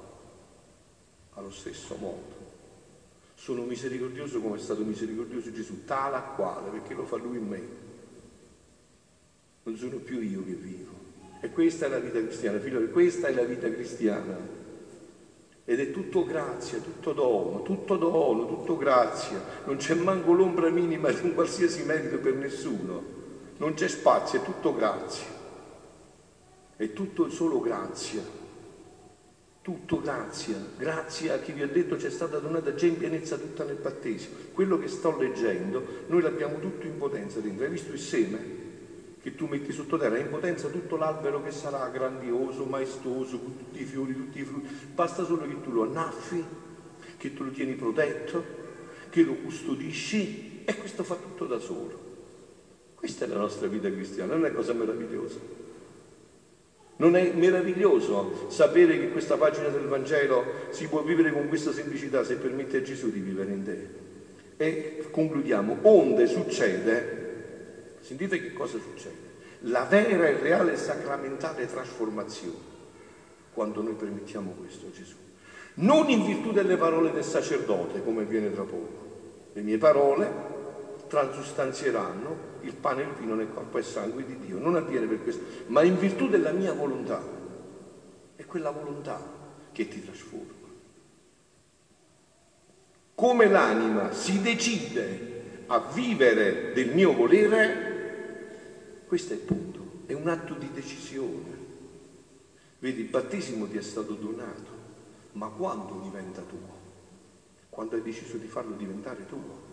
allo 1.36 1.50
stesso 1.50 1.96
modo. 1.98 2.49
Sono 3.40 3.62
misericordioso 3.62 4.40
come 4.40 4.56
è 4.56 4.60
stato 4.60 4.84
misericordioso 4.84 5.50
Gesù, 5.50 5.84
tale 5.86 6.18
e 6.18 6.34
quale, 6.36 6.68
perché 6.70 6.92
lo 6.92 7.04
fa 7.04 7.16
Lui 7.16 7.38
in 7.38 7.48
me. 7.48 7.62
Non 9.62 9.76
sono 9.76 9.96
più 9.96 10.20
io 10.20 10.44
che 10.44 10.52
vivo. 10.52 10.90
E 11.40 11.50
questa 11.50 11.86
è 11.86 11.88
la 11.88 12.00
vita 12.00 12.20
cristiana, 12.20 12.58
figlio, 12.58 12.86
questa 12.90 13.28
è 13.28 13.32
la 13.32 13.44
vita 13.44 13.70
cristiana. 13.70 14.36
Ed 15.64 15.80
è 15.80 15.90
tutto 15.90 16.24
grazia, 16.24 16.78
tutto 16.80 17.12
dono, 17.12 17.62
tutto 17.62 17.96
dono, 17.96 18.46
tutto 18.46 18.76
grazia. 18.76 19.42
Non 19.64 19.76
c'è 19.76 19.94
manco 19.94 20.32
l'ombra 20.32 20.68
minima 20.68 21.10
di 21.10 21.20
un 21.22 21.32
qualsiasi 21.32 21.82
merito 21.84 22.18
per 22.18 22.34
nessuno 22.34 23.18
non 23.60 23.74
c'è 23.74 23.88
spazio, 23.88 24.40
è 24.40 24.42
tutto 24.44 24.74
grazia. 24.74 25.26
È 26.76 26.92
tutto 26.94 27.28
solo 27.28 27.60
grazia. 27.60 28.22
Tutto 29.62 30.00
grazia. 30.00 30.56
Grazia 30.78 31.34
a 31.34 31.38
chi 31.38 31.52
vi 31.52 31.62
ha 31.62 31.68
detto 31.68 31.96
c'è 31.96 32.10
stata 32.10 32.38
donata 32.38 32.74
già 32.74 32.86
in 32.86 32.96
pienezza 32.96 33.36
tutta 33.36 33.64
nel 33.64 33.76
battesimo. 33.76 34.36
Quello 34.52 34.78
che 34.78 34.88
sto 34.88 35.16
leggendo, 35.18 36.04
noi 36.06 36.22
l'abbiamo 36.22 36.58
tutto 36.60 36.86
in 36.86 36.96
potenza 36.96 37.40
dentro. 37.40 37.64
Hai 37.64 37.70
visto 37.70 37.92
il 37.92 37.98
seme? 37.98 38.58
Che 39.20 39.34
tu 39.34 39.46
metti 39.46 39.70
sottoterra, 39.70 40.16
è 40.16 40.20
in 40.20 40.30
potenza 40.30 40.68
tutto 40.68 40.96
l'albero 40.96 41.42
che 41.42 41.50
sarà 41.50 41.86
grandioso, 41.90 42.64
maestoso, 42.64 43.38
con 43.38 43.58
tutti 43.58 43.82
i 43.82 43.84
fiori, 43.84 44.14
tutti 44.14 44.40
i 44.40 44.44
frutti. 44.44 44.68
Basta 44.94 45.24
solo 45.26 45.46
che 45.46 45.60
tu 45.60 45.72
lo 45.72 45.82
annaffi, 45.82 46.42
che 47.18 47.34
tu 47.34 47.44
lo 47.44 47.50
tieni 47.50 47.74
protetto, 47.74 48.42
che 49.10 49.22
lo 49.22 49.34
custodisci 49.34 50.62
e 50.64 50.74
questo 50.76 51.04
fa 51.04 51.16
tutto 51.16 51.44
da 51.44 51.58
solo. 51.58 52.08
Questa 52.94 53.26
è 53.26 53.28
la 53.28 53.36
nostra 53.36 53.66
vita 53.66 53.90
cristiana, 53.90 54.34
non 54.36 54.46
è 54.46 54.52
cosa 54.52 54.72
meravigliosa. 54.72 55.38
Non 57.00 57.16
è 57.16 57.32
meraviglioso 57.32 58.48
sapere 58.50 58.98
che 58.98 59.08
questa 59.08 59.38
pagina 59.38 59.68
del 59.68 59.86
Vangelo 59.86 60.44
si 60.68 60.86
può 60.86 61.02
vivere 61.02 61.32
con 61.32 61.48
questa 61.48 61.72
semplicità 61.72 62.22
se 62.24 62.36
permette 62.36 62.76
a 62.76 62.82
Gesù 62.82 63.10
di 63.10 63.20
vivere 63.20 63.52
in 63.52 63.64
te. 63.64 63.88
E 64.58 65.06
concludiamo, 65.10 65.78
onde 65.80 66.26
succede, 66.26 67.94
sentite 68.00 68.38
che 68.38 68.52
cosa 68.52 68.76
succede, 68.76 69.16
la 69.60 69.86
vera 69.88 70.28
e 70.28 70.36
reale 70.42 70.76
sacramentale 70.76 71.66
trasformazione 71.66 72.68
quando 73.54 73.80
noi 73.80 73.94
permettiamo 73.94 74.54
questo 74.58 74.88
a 74.88 74.90
Gesù. 74.94 75.16
Non 75.76 76.10
in 76.10 76.26
virtù 76.26 76.52
delle 76.52 76.76
parole 76.76 77.12
del 77.12 77.24
sacerdote, 77.24 78.04
come 78.04 78.22
avviene 78.22 78.52
tra 78.52 78.64
poco. 78.64 79.48
Le 79.54 79.62
mie 79.62 79.78
parole 79.78 80.30
transustanzieranno 81.08 82.49
il 82.62 82.74
pane 82.74 83.02
e 83.02 83.06
il 83.06 83.14
vino 83.14 83.34
nel 83.34 83.52
corpo 83.52 83.78
e 83.78 83.82
sangue 83.82 84.24
di 84.24 84.38
Dio. 84.38 84.58
Non 84.58 84.76
avviene 84.76 85.06
per 85.06 85.22
questo, 85.22 85.42
ma 85.68 85.82
in 85.82 85.98
virtù 85.98 86.28
della 86.28 86.52
mia 86.52 86.72
volontà. 86.72 87.22
È 88.36 88.44
quella 88.46 88.70
volontà 88.70 89.20
che 89.72 89.88
ti 89.88 90.04
trasforma. 90.04 90.58
Come 93.14 93.48
l'anima 93.48 94.12
si 94.12 94.40
decide 94.40 95.64
a 95.66 95.78
vivere 95.78 96.72
del 96.72 96.94
mio 96.94 97.12
volere, 97.12 99.04
questo 99.06 99.34
è 99.34 99.36
il 99.36 99.42
punto, 99.42 100.04
è 100.06 100.14
un 100.14 100.28
atto 100.28 100.54
di 100.54 100.70
decisione. 100.72 101.58
Vedi, 102.78 103.02
il 103.02 103.08
battesimo 103.08 103.68
ti 103.68 103.76
è 103.76 103.82
stato 103.82 104.14
donato, 104.14 104.70
ma 105.32 105.48
quando 105.48 106.00
diventa 106.02 106.40
tuo? 106.40 106.78
Quando 107.68 107.94
hai 107.94 108.02
deciso 108.02 108.38
di 108.38 108.46
farlo 108.46 108.74
diventare 108.74 109.26
tuo. 109.26 109.69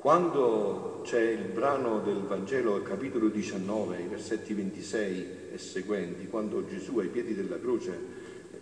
Quando 0.00 1.00
c'è 1.02 1.20
il 1.20 1.48
brano 1.48 1.98
del 1.98 2.20
Vangelo, 2.20 2.80
capitolo 2.82 3.26
19, 3.26 4.00
i 4.00 4.06
versetti 4.06 4.54
26 4.54 5.50
e 5.50 5.58
seguenti, 5.58 6.28
quando 6.28 6.64
Gesù 6.64 7.00
ai 7.00 7.08
piedi 7.08 7.34
della 7.34 7.58
croce 7.58 7.98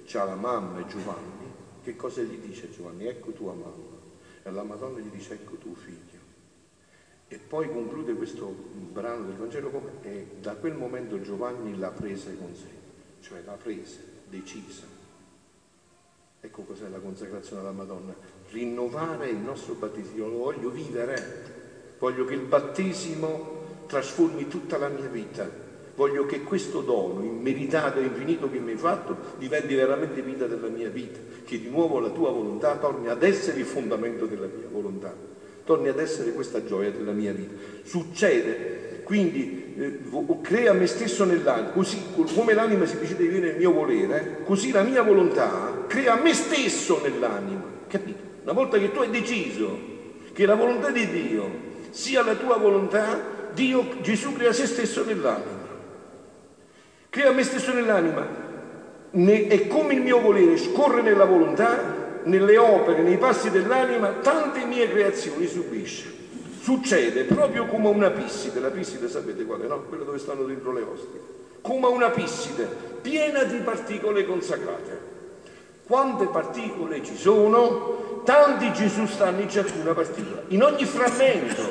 c'ha 0.07 0.25
la 0.25 0.35
mamma 0.35 0.81
e 0.81 0.87
Giovanni, 0.87 1.53
che 1.83 1.95
cosa 1.95 2.23
gli 2.23 2.39
dice 2.39 2.71
Giovanni? 2.71 3.07
Ecco 3.07 3.33
tua 3.33 3.53
mamma. 3.53 4.01
E 4.45 4.51
la 4.51 4.63
Madonna 4.63 4.99
gli 4.99 5.11
dice 5.11 5.35
ecco 5.35 5.57
tuo 5.57 5.75
figlio. 5.75 6.19
E 7.29 7.37
poi 7.37 7.69
conclude 7.69 8.15
questo 8.15 8.47
brano 8.47 9.27
del 9.27 9.35
Vangelo 9.35 9.69
come 9.69 9.91
e 10.05 10.27
da 10.41 10.55
quel 10.55 10.73
momento 10.73 11.21
Giovanni 11.21 11.77
l'ha 11.77 11.91
presa 11.91 12.31
con 12.33 12.55
sé, 12.55 12.71
cioè 13.21 13.43
l'ha 13.45 13.59
presa, 13.63 13.99
decisa. 14.27 14.85
Ecco 16.41 16.63
cos'è 16.63 16.89
la 16.89 16.99
consacrazione 16.99 17.61
alla 17.61 17.73
Madonna, 17.73 18.15
rinnovare 18.51 19.29
il 19.29 19.39
nostro 19.39 19.75
battesimo, 19.75 20.29
lo 20.29 20.39
voglio 20.39 20.71
vivere, 20.71 21.45
voglio 21.99 22.25
che 22.25 22.35
il 22.35 22.41
battesimo 22.41 23.55
trasformi 23.87 24.49
tutta 24.49 24.79
la 24.79 24.89
mia 24.89 25.09
vita, 25.09 25.49
voglio 25.95 26.27
che 26.27 26.43
questo 26.43 26.81
dono 26.81 27.23
immeritato 27.25 27.99
e 27.99 28.05
infinito 28.05 28.51
che 28.51 28.59
mi 28.59 28.73
hai 28.73 28.77
fatto 28.77 29.17
diventi 29.39 29.75
veramente 29.75 30.21
vita 30.23 30.47
della 30.47 30.69
mia 30.69 30.89
vita, 30.89 31.19
che 31.45 31.59
di 31.59 31.69
nuovo 31.69 31.99
la 31.99 32.11
tua 32.11 32.31
volontà 32.31 32.77
torni 32.77 33.09
ad 33.09 33.23
essere 33.23 33.61
il 33.61 33.67
fondamento 33.67 34.27
della 34.27 34.47
mia 34.47 34.69
volontà, 34.71 35.15
torni 35.65 35.89
ad 35.89 35.99
essere 35.99 36.33
questa 36.33 36.65
gioia 36.65 36.91
della 36.91 37.13
mia 37.13 37.33
vita. 37.33 37.55
Succede, 37.83 39.03
quindi 39.05 39.75
eh, 39.79 40.01
crea 40.43 40.73
me 40.73 40.87
stesso 40.87 41.25
nell'anima, 41.25 41.71
così 41.71 42.03
come 42.35 42.53
l'anima 42.53 42.85
si 42.87 42.99
decide 42.99 43.23
di 43.23 43.29
vivere 43.29 43.53
nel 43.53 43.59
mio 43.59 43.73
volere, 43.73 44.41
così 44.45 44.71
la 44.71 44.83
mia 44.83 45.03
volontà 45.03 45.85
crea 45.87 46.17
me 46.17 46.35
stesso 46.35 47.01
nell'anima, 47.03 47.65
capito? 47.87 48.26
Una 48.47 48.55
volta 48.55 48.79
che 48.79 48.93
tu 48.93 49.01
hai 49.01 49.11
deciso 49.11 49.77
che 50.33 50.47
la 50.47 50.55
volontà 50.55 50.91
di 50.91 51.11
Dio 51.11 51.51
sia 51.91 52.23
la 52.23 52.37
tua 52.37 52.57
volontà, 52.59 53.51
Dio, 53.53 54.01
Gesù 54.03 54.35
crea 54.35 54.53
se 54.53 54.67
stesso 54.67 55.05
nell'anima. 55.05 55.67
Crea 57.11 57.33
me 57.33 57.43
stesso 57.43 57.73
nell'anima. 57.73 58.25
e 59.11 59.67
come 59.67 59.95
il 59.95 60.01
mio 60.01 60.21
volere 60.21 60.57
scorre 60.59 61.03
nella 61.03 61.25
volontà, 61.25 62.21
nelle 62.23 62.57
opere, 62.57 63.03
nei 63.03 63.17
passi 63.19 63.51
dell'anima, 63.51 64.11
tante 64.23 64.65
mie 64.65 64.89
creazioni 64.89 65.49
subisce. 65.49 66.15
Succede 66.61 67.25
proprio 67.25 67.67
come 67.67 67.89
una 67.89 68.11
pisside, 68.11 68.61
la 68.61 68.71
pisside 68.71 69.09
sapete 69.09 69.45
quale, 69.45 69.67
no? 69.67 69.81
Quella 69.89 70.05
dove 70.05 70.19
stanno 70.19 70.45
dentro 70.45 70.73
le 70.73 70.83
osti. 70.83 71.19
Come 71.63 71.89
una 71.89 72.11
pisside, 72.11 72.69
piena 73.03 73.43
di 73.43 73.57
particole 73.57 74.25
consacrate. 74.25 75.15
Quante 75.87 76.27
particole 76.27 77.05
ci 77.05 77.17
sono? 77.17 78.05
tanti 78.27 78.73
Gesù 78.73 79.07
stanno 79.07 79.41
in 79.41 79.49
ciascuna 79.49 79.95
particola, 79.95 80.43
in 80.49 80.63
ogni 80.63 80.85
frammento. 80.85 81.63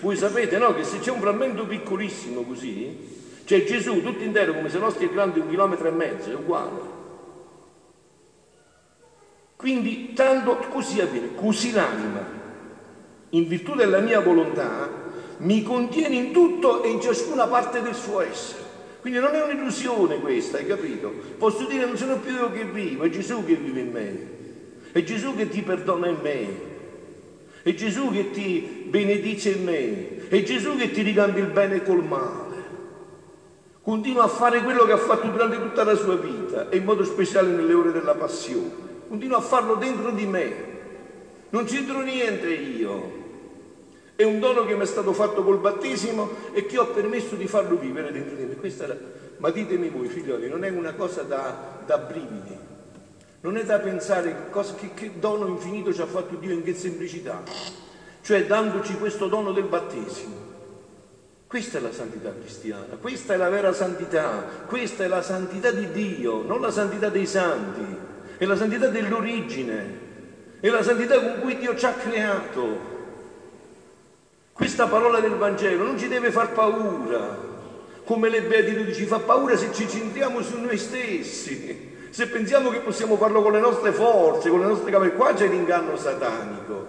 Voi 0.00 0.16
sapete 0.16 0.56
no, 0.56 0.72
che 0.72 0.84
se 0.84 1.00
c'è 1.00 1.10
un 1.10 1.20
frammento 1.20 1.66
piccolissimo 1.66 2.42
così, 2.42 3.16
c'è 3.44 3.64
Gesù 3.64 4.00
tutto 4.00 4.22
intero 4.22 4.54
come 4.54 4.70
se 4.70 4.78
l'ostia 4.78 5.08
è 5.08 5.10
grande 5.10 5.40
un 5.40 5.48
chilometro 5.48 5.88
e 5.88 5.90
mezzo, 5.90 6.30
è 6.30 6.34
uguale. 6.34 6.96
Quindi 9.56 10.12
tanto 10.12 10.56
così 10.70 11.00
avviene, 11.00 11.34
così 11.34 11.72
l'anima, 11.72 12.24
in 13.30 13.48
virtù 13.48 13.74
della 13.74 13.98
mia 13.98 14.20
volontà, 14.20 14.88
mi 15.38 15.64
contiene 15.64 16.14
in 16.14 16.32
tutto 16.32 16.84
e 16.84 16.90
in 16.90 17.00
ciascuna 17.00 17.48
parte 17.48 17.82
del 17.82 17.94
suo 17.96 18.20
essere. 18.20 18.67
Quindi 19.00 19.20
non 19.20 19.34
è 19.34 19.42
un'illusione 19.42 20.18
questa, 20.18 20.58
hai 20.58 20.66
capito? 20.66 21.12
Posso 21.38 21.66
dire 21.66 21.86
non 21.86 21.96
sono 21.96 22.18
più 22.18 22.32
io 22.32 22.50
che 22.50 22.64
vivo, 22.64 23.04
è 23.04 23.10
Gesù 23.10 23.44
che 23.44 23.54
vive 23.54 23.80
in 23.80 23.90
me. 23.90 24.36
È 24.92 25.02
Gesù 25.02 25.36
che 25.36 25.48
ti 25.48 25.62
perdona 25.62 26.08
in 26.08 26.18
me. 26.20 26.46
È 27.62 27.74
Gesù 27.74 28.10
che 28.10 28.30
ti 28.30 28.86
benedice 28.88 29.50
in 29.50 29.64
me. 29.64 30.28
È 30.28 30.42
Gesù 30.42 30.76
che 30.76 30.90
ti 30.90 31.02
ricambia 31.02 31.42
il 31.42 31.50
bene 31.50 31.82
col 31.82 32.02
male. 32.02 32.46
Continua 33.82 34.24
a 34.24 34.28
fare 34.28 34.62
quello 34.62 34.84
che 34.84 34.92
ha 34.92 34.98
fatto 34.98 35.28
durante 35.28 35.56
tutta 35.56 35.84
la 35.84 35.94
sua 35.94 36.16
vita 36.16 36.68
e 36.68 36.76
in 36.76 36.84
modo 36.84 37.04
speciale 37.04 37.48
nelle 37.48 37.72
ore 37.72 37.92
della 37.92 38.14
passione. 38.14 38.70
Continua 39.08 39.38
a 39.38 39.42
farlo 39.42 39.76
dentro 39.76 40.10
di 40.10 40.26
me. 40.26 40.52
Non 41.50 41.64
c'entro 41.64 42.00
niente 42.00 42.48
io. 42.48 43.17
È 44.18 44.24
un 44.24 44.40
dono 44.40 44.64
che 44.64 44.74
mi 44.74 44.82
è 44.82 44.84
stato 44.84 45.12
fatto 45.12 45.44
col 45.44 45.58
battesimo 45.58 46.28
e 46.50 46.66
che 46.66 46.76
ho 46.76 46.88
permesso 46.88 47.36
di 47.36 47.46
farlo 47.46 47.76
vivere 47.76 48.10
dentro 48.10 48.34
di 48.34 48.46
me. 48.46 48.56
Questa. 48.56 48.84
Ma 49.36 49.50
ditemi 49.50 49.90
voi, 49.90 50.08
figlioli, 50.08 50.48
non 50.48 50.64
è 50.64 50.70
una 50.70 50.94
cosa 50.94 51.22
da, 51.22 51.78
da 51.86 51.98
brividi. 51.98 52.58
Non 53.42 53.56
è 53.56 53.64
da 53.64 53.78
pensare 53.78 54.48
cosa, 54.50 54.74
che, 54.74 54.92
che 54.92 55.20
dono 55.20 55.46
infinito 55.46 55.94
ci 55.94 56.00
ha 56.00 56.06
fatto 56.06 56.34
Dio 56.34 56.50
in 56.50 56.64
che 56.64 56.74
semplicità, 56.74 57.44
cioè 58.20 58.44
dandoci 58.44 58.96
questo 58.96 59.28
dono 59.28 59.52
del 59.52 59.66
battesimo. 59.66 60.34
Questa 61.46 61.78
è 61.78 61.80
la 61.80 61.92
santità 61.92 62.34
cristiana, 62.36 62.96
questa 63.00 63.34
è 63.34 63.36
la 63.36 63.48
vera 63.48 63.72
santità, 63.72 64.64
questa 64.66 65.04
è 65.04 65.06
la 65.06 65.22
santità 65.22 65.70
di 65.70 65.92
Dio, 65.92 66.42
non 66.42 66.60
la 66.60 66.72
santità 66.72 67.08
dei 67.08 67.24
santi, 67.24 67.86
è 68.36 68.44
la 68.44 68.56
santità 68.56 68.88
dell'origine, 68.88 69.98
è 70.58 70.68
la 70.70 70.82
santità 70.82 71.20
con 71.20 71.38
cui 71.40 71.56
Dio 71.56 71.76
ci 71.76 71.86
ha 71.86 71.92
creato. 71.92 72.96
Questa 74.58 74.88
parola 74.88 75.20
del 75.20 75.36
Vangelo 75.36 75.84
non 75.84 75.96
ci 75.96 76.08
deve 76.08 76.32
far 76.32 76.50
paura, 76.50 77.38
come 78.02 78.28
le 78.28 78.42
beatitudini 78.42 78.92
ci 78.92 79.04
fa 79.04 79.20
paura 79.20 79.56
se 79.56 79.72
ci 79.72 79.88
centriamo 79.88 80.42
su 80.42 80.58
noi 80.58 80.76
stessi. 80.76 81.94
Se 82.10 82.26
pensiamo 82.26 82.68
che 82.70 82.80
possiamo 82.80 83.16
farlo 83.16 83.40
con 83.40 83.52
le 83.52 83.60
nostre 83.60 83.92
forze, 83.92 84.48
con 84.50 84.58
le 84.58 84.66
nostre 84.66 84.90
capacità, 84.90 85.14
qua 85.14 85.32
c'è 85.32 85.46
l'inganno 85.46 85.96
satanico. 85.96 86.86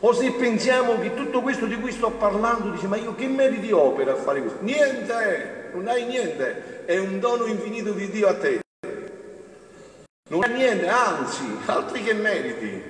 O 0.00 0.12
se 0.12 0.30
pensiamo 0.32 1.00
che 1.00 1.14
tutto 1.14 1.40
questo 1.40 1.64
di 1.64 1.80
cui 1.80 1.90
sto 1.90 2.10
parlando, 2.10 2.68
dice 2.68 2.86
ma 2.86 2.96
io 2.96 3.14
che 3.14 3.26
meriti 3.28 3.72
opera 3.72 4.12
a 4.12 4.16
fare 4.16 4.42
questo? 4.42 4.58
Niente, 4.60 5.70
non 5.72 5.88
hai 5.88 6.04
niente, 6.04 6.84
è 6.84 6.98
un 6.98 7.18
dono 7.18 7.46
infinito 7.46 7.92
di 7.92 8.10
Dio 8.10 8.28
a 8.28 8.34
te. 8.34 8.60
Non 10.28 10.42
hai 10.42 10.52
niente, 10.52 10.86
anzi, 10.86 11.44
altri 11.64 12.02
che 12.02 12.12
meriti. 12.12 12.82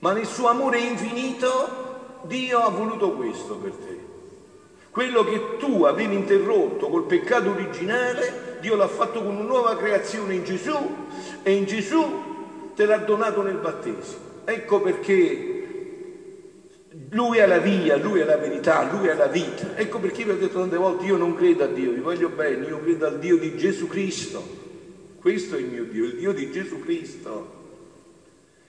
Ma 0.00 0.10
nel 0.10 0.26
suo 0.26 0.48
amore 0.48 0.80
infinito 0.80 1.81
Dio 2.24 2.58
ha 2.60 2.68
voluto 2.68 3.12
questo 3.12 3.56
per 3.56 3.72
te. 3.72 3.98
Quello 4.90 5.24
che 5.24 5.56
tu 5.58 5.84
avevi 5.84 6.14
interrotto 6.14 6.88
col 6.88 7.04
peccato 7.04 7.50
originale, 7.50 8.58
Dio 8.60 8.76
l'ha 8.76 8.88
fatto 8.88 9.22
con 9.22 9.36
una 9.36 9.44
nuova 9.44 9.76
creazione 9.76 10.34
in 10.34 10.44
Gesù 10.44 10.76
e 11.42 11.52
in 11.52 11.64
Gesù 11.64 12.04
te 12.74 12.84
l'ha 12.84 12.98
donato 12.98 13.42
nel 13.42 13.56
battesimo. 13.56 14.20
Ecco 14.44 14.80
perché 14.80 15.48
Lui 17.10 17.38
è 17.38 17.46
la 17.46 17.58
via, 17.58 17.96
Lui 17.96 18.20
è 18.20 18.24
la 18.24 18.36
verità, 18.36 18.86
Lui 18.92 19.06
è 19.06 19.14
la 19.14 19.28
vita. 19.28 19.76
Ecco 19.76 19.98
perché 19.98 20.24
vi 20.24 20.30
ho 20.30 20.36
detto 20.36 20.58
tante 20.58 20.76
volte, 20.76 21.06
io 21.06 21.16
non 21.16 21.34
credo 21.34 21.64
a 21.64 21.68
Dio, 21.68 21.92
vi 21.92 22.00
voglio 22.00 22.28
bene, 22.28 22.66
io 22.66 22.78
credo 22.80 23.06
al 23.06 23.18
Dio 23.18 23.38
di 23.38 23.56
Gesù 23.56 23.86
Cristo. 23.86 24.42
Questo 25.18 25.56
è 25.56 25.58
il 25.58 25.66
mio 25.66 25.84
Dio, 25.84 26.04
il 26.04 26.16
Dio 26.16 26.32
di 26.32 26.50
Gesù 26.50 26.80
Cristo. 26.80 27.60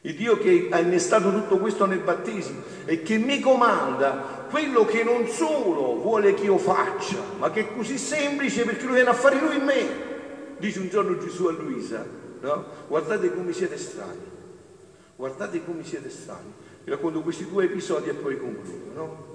Il 0.06 0.16
Dio 0.16 0.38
che 0.38 0.68
ha 0.70 0.80
innestato 0.80 1.32
tutto 1.32 1.58
questo 1.60 1.86
nel 1.86 2.00
battesimo 2.00 2.62
e 2.84 3.04
che 3.04 3.18
mi 3.18 3.40
comanda 3.40 4.48
quello 4.50 4.84
che 4.84 5.02
non 5.02 5.28
solo 5.28 5.96
vuole 5.96 6.34
che 6.34 6.44
io 6.44 6.58
faccia, 6.58 7.20
ma 7.40 7.50
che 7.52 7.62
è 7.62 7.74
così 7.74 7.98
semplice 7.98 8.66
perché 8.66 8.84
lui 8.84 8.96
viene 8.96 9.10
a 9.10 9.14
fare 9.14 9.40
lui 9.40 9.56
in 9.56 9.64
me. 9.64 10.12
Dice 10.58 10.80
un 10.80 10.90
giorno 10.90 11.18
Gesù 11.18 11.46
a 11.46 11.52
Luisa, 11.54 12.06
no? 12.42 12.66
Guardate 12.90 13.34
come 13.34 13.54
siete 13.54 13.78
strani, 13.78 14.20
guardate 15.16 15.64
come 15.64 15.86
siete 15.86 16.10
strani. 16.10 16.52
Vi 16.84 16.92
racconto 16.92 17.22
questi 17.22 17.48
due 17.50 17.64
episodi 17.64 18.10
e 18.10 18.14
poi 18.14 18.38
concludo, 18.38 18.92
no? 18.94 19.32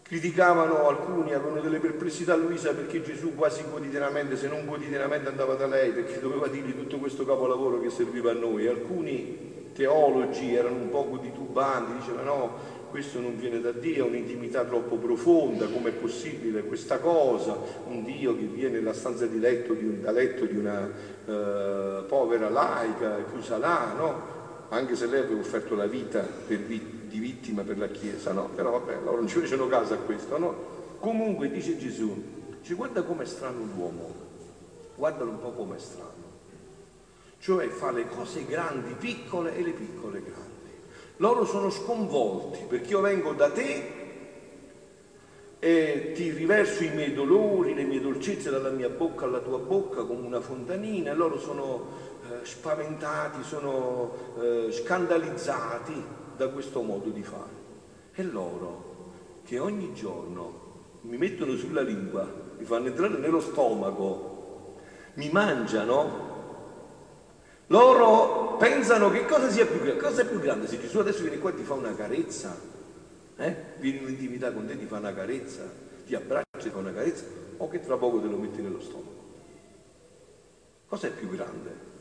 Criticavano 0.00 0.88
alcuni, 0.88 1.34
avevano 1.34 1.60
delle 1.60 1.80
perplessità 1.80 2.32
a 2.32 2.36
Luisa 2.36 2.72
perché 2.72 3.02
Gesù 3.02 3.34
quasi 3.34 3.62
quotidianamente, 3.68 4.38
se 4.38 4.48
non 4.48 4.64
quotidianamente, 4.64 5.28
andava 5.28 5.54
da 5.54 5.66
lei 5.66 5.90
perché 5.90 6.18
doveva 6.18 6.46
dirgli 6.46 6.74
tutto 6.74 6.96
questo 6.96 7.26
capolavoro 7.26 7.78
che 7.78 7.90
serviva 7.90 8.30
a 8.30 8.34
noi. 8.34 8.66
Alcuni 8.66 9.55
teologi 9.76 10.54
erano 10.54 10.76
un 10.76 10.88
poco 10.88 11.18
titubanti, 11.18 11.98
dicevano 11.98 12.34
no, 12.34 12.50
questo 12.90 13.20
non 13.20 13.36
viene 13.36 13.60
da 13.60 13.72
Dio, 13.72 14.06
è 14.06 14.08
un'intimità 14.08 14.64
troppo 14.64 14.96
profonda, 14.96 15.66
com'è 15.66 15.92
possibile 15.92 16.64
questa 16.64 16.98
cosa? 16.98 17.58
Un 17.86 18.02
Dio 18.02 18.34
che 18.34 18.44
viene 18.44 18.78
nella 18.78 18.94
stanza 18.94 19.26
di 19.26 19.38
letto 19.38 19.74
di, 19.74 19.84
un, 19.84 20.00
da 20.00 20.12
letto 20.12 20.46
di 20.46 20.56
una 20.56 20.90
eh, 21.26 22.04
povera 22.08 22.48
laica, 22.48 23.22
chiusa 23.30 23.58
là, 23.58 23.92
no? 23.94 24.34
Anche 24.70 24.96
se 24.96 25.06
lei 25.06 25.20
aveva 25.20 25.38
offerto 25.38 25.74
la 25.74 25.86
vita 25.86 26.20
per, 26.20 26.60
di 26.60 27.18
vittima 27.18 27.62
per 27.62 27.76
la 27.78 27.88
Chiesa, 27.88 28.32
no? 28.32 28.48
Però 28.54 28.70
vabbè, 28.70 29.00
loro 29.04 29.18
non 29.18 29.28
ci 29.28 29.40
facevano 29.40 29.68
caso 29.68 29.92
a 29.92 29.98
questo, 29.98 30.38
no? 30.38 30.54
Comunque 30.98 31.50
dice 31.50 31.76
Gesù, 31.76 32.22
dice 32.60 32.74
guarda 32.74 33.02
com'è 33.02 33.26
strano 33.26 33.58
l'uomo, 33.74 34.14
guardalo 34.96 35.30
un 35.30 35.38
po' 35.38 35.50
com'è 35.50 35.78
strano. 35.78 36.25
Cioè 37.46 37.68
fa 37.68 37.92
le 37.92 38.08
cose 38.08 38.44
grandi 38.44 38.92
piccole 38.94 39.54
e 39.54 39.62
le 39.62 39.70
piccole 39.70 40.20
grandi. 40.20 40.72
Loro 41.18 41.44
sono 41.44 41.70
sconvolti 41.70 42.64
perché 42.68 42.88
io 42.88 43.00
vengo 43.00 43.34
da 43.34 43.52
te 43.52 43.92
e 45.60 46.10
ti 46.12 46.30
riverso 46.32 46.82
i 46.82 46.90
miei 46.90 47.14
dolori, 47.14 47.72
le 47.72 47.84
mie 47.84 48.00
dolcezze 48.00 48.50
dalla 48.50 48.70
mia 48.70 48.88
bocca 48.88 49.26
alla 49.26 49.38
tua 49.38 49.58
bocca 49.58 50.02
come 50.02 50.26
una 50.26 50.40
fontanina 50.40 51.12
e 51.12 51.14
loro 51.14 51.38
sono 51.38 51.86
eh, 52.24 52.44
spaventati, 52.44 53.44
sono 53.44 54.12
eh, 54.40 54.72
scandalizzati 54.72 56.02
da 56.36 56.48
questo 56.48 56.82
modo 56.82 57.10
di 57.10 57.22
fare. 57.22 57.54
E 58.12 58.24
loro 58.24 59.12
che 59.44 59.60
ogni 59.60 59.94
giorno 59.94 60.64
mi 61.02 61.16
mettono 61.16 61.54
sulla 61.54 61.82
lingua, 61.82 62.28
mi 62.58 62.64
fanno 62.64 62.88
entrare 62.88 63.18
nello 63.18 63.40
stomaco, 63.40 64.74
mi 65.14 65.30
mangiano, 65.30 66.25
loro 67.68 68.56
pensano 68.58 69.10
che 69.10 69.24
cosa 69.24 69.50
sia 69.50 69.66
più 69.66 69.80
grande, 69.80 70.00
cosa 70.00 70.22
è 70.22 70.26
più 70.26 70.40
grande 70.40 70.66
se 70.68 70.80
Gesù 70.80 70.98
adesso 70.98 71.22
viene 71.22 71.38
qua 71.38 71.50
e 71.50 71.56
ti 71.56 71.62
fa 71.62 71.74
una 71.74 71.94
carezza, 71.94 72.56
eh? 73.36 73.56
viene 73.78 73.98
in 73.98 74.08
intimità 74.08 74.52
con 74.52 74.66
te, 74.66 74.78
ti 74.78 74.86
fa 74.86 74.98
una 74.98 75.12
carezza, 75.12 75.62
ti 76.06 76.14
abbraccia 76.14 76.44
ti 76.58 76.70
fa 76.70 76.78
una 76.78 76.92
carezza, 76.92 77.24
o 77.56 77.68
che 77.68 77.80
tra 77.80 77.96
poco 77.96 78.20
te 78.20 78.28
lo 78.28 78.36
metti 78.36 78.62
nello 78.62 78.80
stomaco. 78.80 79.24
Cosa 80.86 81.08
è 81.08 81.10
più 81.10 81.28
grande? 81.28 81.94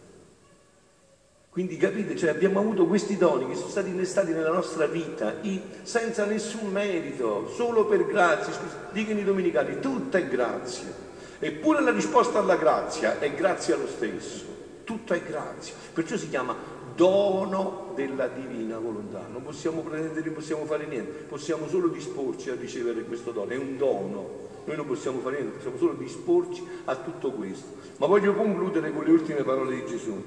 Quindi 1.50 1.78
capite, 1.78 2.18
cioè 2.18 2.32
abbiamo 2.32 2.60
avuto 2.60 2.86
questi 2.86 3.16
doni 3.16 3.48
che 3.48 3.56
sono 3.56 3.70
stati 3.70 3.90
innestati 3.90 4.34
nella 4.34 4.52
nostra 4.52 4.88
vita 4.88 5.36
senza 5.84 6.26
nessun 6.26 6.70
merito, 6.70 7.50
solo 7.50 7.86
per 7.86 8.06
grazia. 8.06 8.54
Dicono 8.92 9.20
i 9.20 9.24
domenicali, 9.24 9.80
tutta 9.80 10.18
è 10.18 10.28
grazia. 10.28 10.92
Eppure 11.40 11.82
la 11.82 11.92
risposta 11.92 12.40
alla 12.40 12.58
grazia 12.58 13.20
è 13.20 13.34
grazia 13.34 13.78
lo 13.78 13.88
stesso. 13.88 14.55
Tutto 14.86 15.14
è 15.14 15.22
grazia. 15.22 15.74
Perciò 15.94 16.16
si 16.16 16.30
chiama 16.30 16.56
dono 16.96 17.92
della 17.96 18.28
divina 18.28 18.78
volontà. 18.78 19.26
Non 19.30 19.44
possiamo 19.44 19.82
prendere, 19.82 20.24
non 20.24 20.34
possiamo 20.34 20.64
fare 20.66 20.86
niente, 20.86 21.24
possiamo 21.24 21.68
solo 21.68 21.90
disporci 21.90 22.50
a 22.50 22.56
ricevere 22.56 23.04
questo 23.04 23.32
dono. 23.32 23.52
È 23.52 23.58
un 23.58 23.76
dono. 23.78 24.44
Noi 24.64 24.78
non 24.78 24.86
possiamo 24.86 25.20
fare 25.20 25.40
niente, 25.40 25.56
possiamo 25.58 25.78
solo 25.78 25.94
disporci 25.94 26.66
a 26.86 26.96
tutto 26.96 27.32
questo. 27.32 27.68
Ma 27.98 28.08
voglio 28.08 28.34
concludere 28.34 28.94
con 28.94 29.04
le 29.04 29.12
ultime 29.12 29.44
parole 29.44 29.76
di 29.76 29.86
Gesù. 29.86 30.24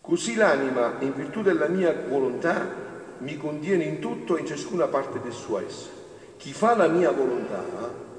Così 0.00 0.34
l'anima, 0.34 0.96
in 1.00 1.12
virtù 1.14 1.42
della 1.42 1.68
mia 1.68 1.94
volontà, 2.08 2.86
mi 3.18 3.36
contiene 3.36 3.84
in 3.84 3.98
tutto 3.98 4.36
e 4.36 4.40
in 4.40 4.46
ciascuna 4.46 4.86
parte 4.86 5.20
del 5.20 5.32
suo 5.32 5.58
essere. 5.58 5.96
Chi 6.38 6.52
fa 6.52 6.74
la 6.76 6.88
mia 6.88 7.10
volontà 7.10 7.64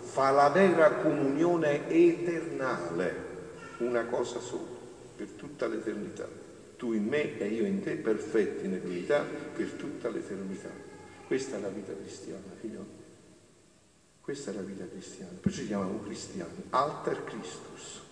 fa 0.01 0.29
la 0.31 0.49
vera 0.49 0.91
comunione 0.95 1.89
eternale, 1.89 3.28
una 3.79 4.05
cosa 4.05 4.39
sola, 4.39 4.77
per 5.15 5.27
tutta 5.31 5.67
l'eternità. 5.67 6.27
Tu 6.77 6.93
in 6.93 7.05
me 7.05 7.37
e 7.37 7.47
io 7.47 7.65
in 7.65 7.81
te, 7.81 7.95
perfetti 7.95 8.67
nell'unità, 8.67 9.23
per 9.55 9.71
tutta 9.71 10.09
l'eternità. 10.09 10.69
Questa 11.27 11.57
è 11.57 11.59
la 11.59 11.67
vita 11.67 11.93
cristiana, 11.93 12.43
figlio. 12.59 12.85
Questa 14.21 14.51
è 14.51 14.53
la 14.53 14.61
vita 14.61 14.87
cristiana, 14.87 15.37
perciò 15.41 15.61
ci 15.61 15.67
chiamiamo 15.67 16.01
cristiani, 16.03 16.63
alter 16.69 17.23
Christus 17.23 18.07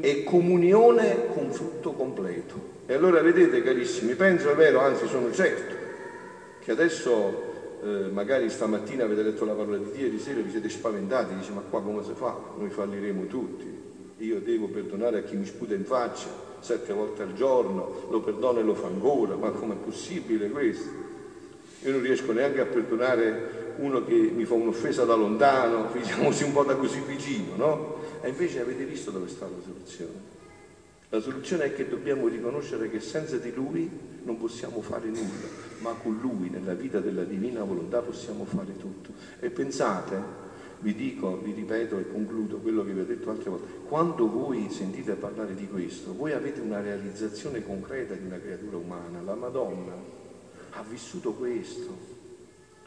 è 0.00 0.22
comunione 0.22 1.26
con 1.32 1.50
frutto 1.50 1.92
completo. 1.92 2.72
E 2.86 2.94
allora 2.94 3.20
vedete 3.22 3.62
carissimi, 3.62 4.14
penso, 4.14 4.50
è 4.50 4.54
vero, 4.54 4.80
anzi 4.80 5.06
sono 5.08 5.32
certo, 5.32 5.74
che 6.60 6.70
adesso 6.70 7.78
eh, 7.82 8.08
magari 8.12 8.48
stamattina 8.50 9.04
avete 9.04 9.22
letto 9.22 9.44
la 9.44 9.54
parola 9.54 9.78
di 9.78 9.90
Dio, 9.90 10.06
ieri 10.06 10.18
sera 10.18 10.40
vi 10.40 10.50
siete 10.50 10.68
spaventati, 10.68 11.34
dice 11.34 11.50
ma 11.52 11.62
qua 11.62 11.82
come 11.82 12.04
si 12.04 12.12
fa? 12.14 12.36
Noi 12.56 12.70
falliremo 12.70 13.26
tutti. 13.26 13.73
Io 14.18 14.40
devo 14.40 14.68
perdonare 14.68 15.18
a 15.18 15.22
chi 15.22 15.36
mi 15.36 15.44
sputa 15.44 15.74
in 15.74 15.84
faccia 15.84 16.28
sette 16.60 16.92
volte 16.94 17.22
al 17.22 17.34
giorno, 17.34 18.06
lo 18.08 18.20
perdono 18.20 18.60
e 18.60 18.62
lo 18.62 18.74
fa 18.74 18.86
ancora, 18.86 19.36
ma 19.36 19.50
com'è 19.50 19.74
possibile 19.74 20.48
questo? 20.48 20.88
Io 21.82 21.90
non 21.90 22.00
riesco 22.00 22.32
neanche 22.32 22.60
a 22.60 22.64
perdonare 22.64 23.74
uno 23.76 24.02
che 24.04 24.14
mi 24.14 24.46
fa 24.46 24.54
un'offesa 24.54 25.04
da 25.04 25.14
lontano, 25.14 25.88
figuriamoci 25.92 26.44
un 26.44 26.52
po' 26.52 26.64
da 26.64 26.76
così 26.76 27.00
vicino, 27.06 27.56
no? 27.56 27.96
E 28.22 28.30
invece 28.30 28.60
avete 28.60 28.84
visto 28.84 29.10
dove 29.10 29.28
sta 29.28 29.44
la 29.44 29.62
soluzione? 29.62 30.32
La 31.10 31.20
soluzione 31.20 31.64
è 31.64 31.74
che 31.74 31.86
dobbiamo 31.86 32.26
riconoscere 32.28 32.90
che 32.90 33.00
senza 33.00 33.36
di 33.36 33.52
Lui 33.52 33.88
non 34.22 34.38
possiamo 34.38 34.80
fare 34.80 35.06
nulla, 35.06 35.46
ma 35.80 35.92
con 35.92 36.18
Lui 36.20 36.48
nella 36.48 36.72
vita 36.72 36.98
della 37.00 37.24
divina 37.24 37.62
volontà 37.62 38.00
possiamo 38.00 38.46
fare 38.46 38.76
tutto. 38.78 39.10
E 39.38 39.50
pensate, 39.50 40.16
vi 40.84 40.94
dico, 40.94 41.40
vi 41.42 41.52
ripeto 41.52 41.98
e 41.98 42.12
concludo 42.12 42.58
quello 42.58 42.84
che 42.84 42.92
vi 42.92 43.00
ho 43.00 43.06
detto 43.06 43.30
altre 43.30 43.48
volte, 43.48 43.66
quando 43.88 44.28
voi 44.28 44.68
sentite 44.68 45.14
parlare 45.14 45.54
di 45.54 45.66
questo, 45.66 46.14
voi 46.14 46.32
avete 46.32 46.60
una 46.60 46.82
realizzazione 46.82 47.64
concreta 47.64 48.12
di 48.12 48.26
una 48.26 48.38
creatura 48.38 48.76
umana, 48.76 49.22
la 49.22 49.34
Madonna 49.34 49.94
ha 50.72 50.84
vissuto 50.86 51.32
questo 51.32 51.96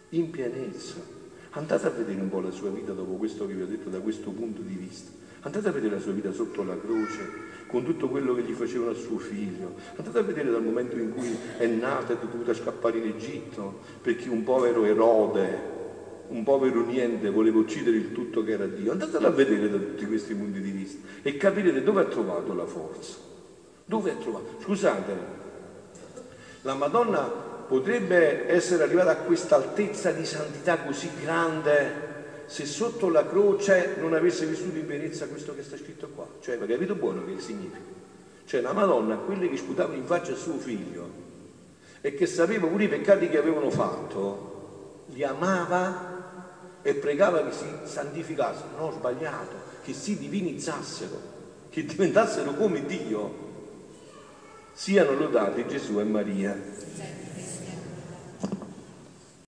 in 0.10 0.30
pienezza. 0.30 1.16
Andate 1.52 1.88
a 1.88 1.90
vedere 1.90 2.22
un 2.22 2.30
po' 2.30 2.40
la 2.40 2.52
sua 2.52 2.70
vita 2.70 2.92
dopo 2.92 3.14
questo 3.14 3.48
che 3.48 3.54
vi 3.54 3.64
ho 3.64 3.68
detto 3.68 3.90
da 3.90 4.00
questo 4.00 4.30
punto 4.30 4.62
di 4.62 4.76
vista. 4.76 5.10
Andate 5.42 5.68
a 5.68 5.72
vedere 5.72 5.96
la 5.96 6.02
sua 6.02 6.12
vita 6.12 6.32
sotto 6.32 6.64
la 6.64 6.78
croce, 6.80 7.46
con 7.66 7.84
tutto 7.84 8.10
quello 8.10 8.36
che 8.36 8.44
gli 8.44 8.54
facevano 8.54 8.92
a 8.92 8.94
suo 8.94 9.18
figlio. 9.18 9.74
Andate 9.96 10.20
a 10.20 10.22
vedere 10.22 10.52
dal 10.52 10.64
momento 10.64 10.98
in 10.98 11.14
cui 11.14 11.36
è 11.58 11.66
nata 11.66 12.14
e 12.14 12.16
è 12.16 12.20
dovuta 12.20 12.54
scappare 12.54 13.00
in 13.00 13.08
Egitto, 13.08 13.80
perché 14.04 14.30
un 14.30 14.44
povero 14.44 14.86
Erode, 14.86 15.77
un 16.30 16.44
povero 16.44 16.84
niente, 16.84 17.30
voleva 17.30 17.60
uccidere 17.60 17.98
il 17.98 18.12
tutto 18.12 18.44
che 18.44 18.52
era 18.52 18.66
Dio. 18.66 18.92
Andatela 18.92 19.28
a 19.28 19.32
vedere 19.32 19.70
da 19.70 19.78
tutti 19.78 20.06
questi 20.06 20.34
punti 20.34 20.60
di 20.60 20.72
vista 20.72 21.08
e 21.22 21.38
capirete 21.38 21.84
dove 21.84 22.02
ha 22.02 22.06
trovato 22.06 22.54
la 22.54 22.66
forza. 22.66 23.16
Dove 23.86 24.12
ha 24.12 24.16
trovato? 24.16 24.58
Scusate, 24.62 25.16
la 26.62 26.74
Madonna 26.74 27.22
potrebbe 27.68 28.50
essere 28.50 28.84
arrivata 28.84 29.12
a 29.12 29.18
questa 29.18 29.56
altezza 29.56 30.12
di 30.12 30.26
santità 30.26 30.80
così 30.80 31.10
grande 31.22 32.06
se 32.48 32.66
sotto 32.66 33.10
la 33.10 33.28
croce 33.28 33.96
non 34.00 34.14
avesse 34.14 34.46
vissuto 34.46 34.78
in 34.78 34.86
pienezza 34.86 35.28
questo 35.28 35.54
che 35.54 35.64
sta 35.64 35.78
scritto 35.78 36.08
qua. 36.16 36.26
Cioè, 36.40 36.56
avete 36.56 36.74
capito 36.74 36.96
buono 36.96 37.26
che 37.26 37.40
significa? 37.40 37.96
Cioè, 38.46 38.62
la 38.62 38.72
Madonna, 38.72 39.16
quelli 39.18 39.50
che 39.50 39.58
sputavano 39.58 39.98
in 39.98 40.06
faccia 40.06 40.32
a 40.32 40.38
suo 40.38 40.54
figlio 40.54 41.26
e 42.00 42.14
che 42.14 42.26
sapeva 42.26 42.68
pure 42.68 42.86
i 42.86 42.88
peccati 42.88 43.28
che 43.28 43.38
avevano 43.38 43.70
fatto, 43.70 45.04
li 45.08 45.24
amava 45.24 46.17
e 46.88 46.94
pregava 46.94 47.44
che 47.44 47.52
si 47.52 47.66
santificassero, 47.84 48.78
ho 48.78 48.92
sbagliato, 48.92 49.56
che 49.84 49.92
si 49.92 50.18
divinizzassero, 50.18 51.20
che 51.70 51.84
diventassero 51.84 52.54
come 52.54 52.86
Dio. 52.86 53.46
Siano 54.72 55.12
lodati 55.12 55.68
Gesù 55.68 56.00
e 56.00 56.06
Maria. 56.06 56.58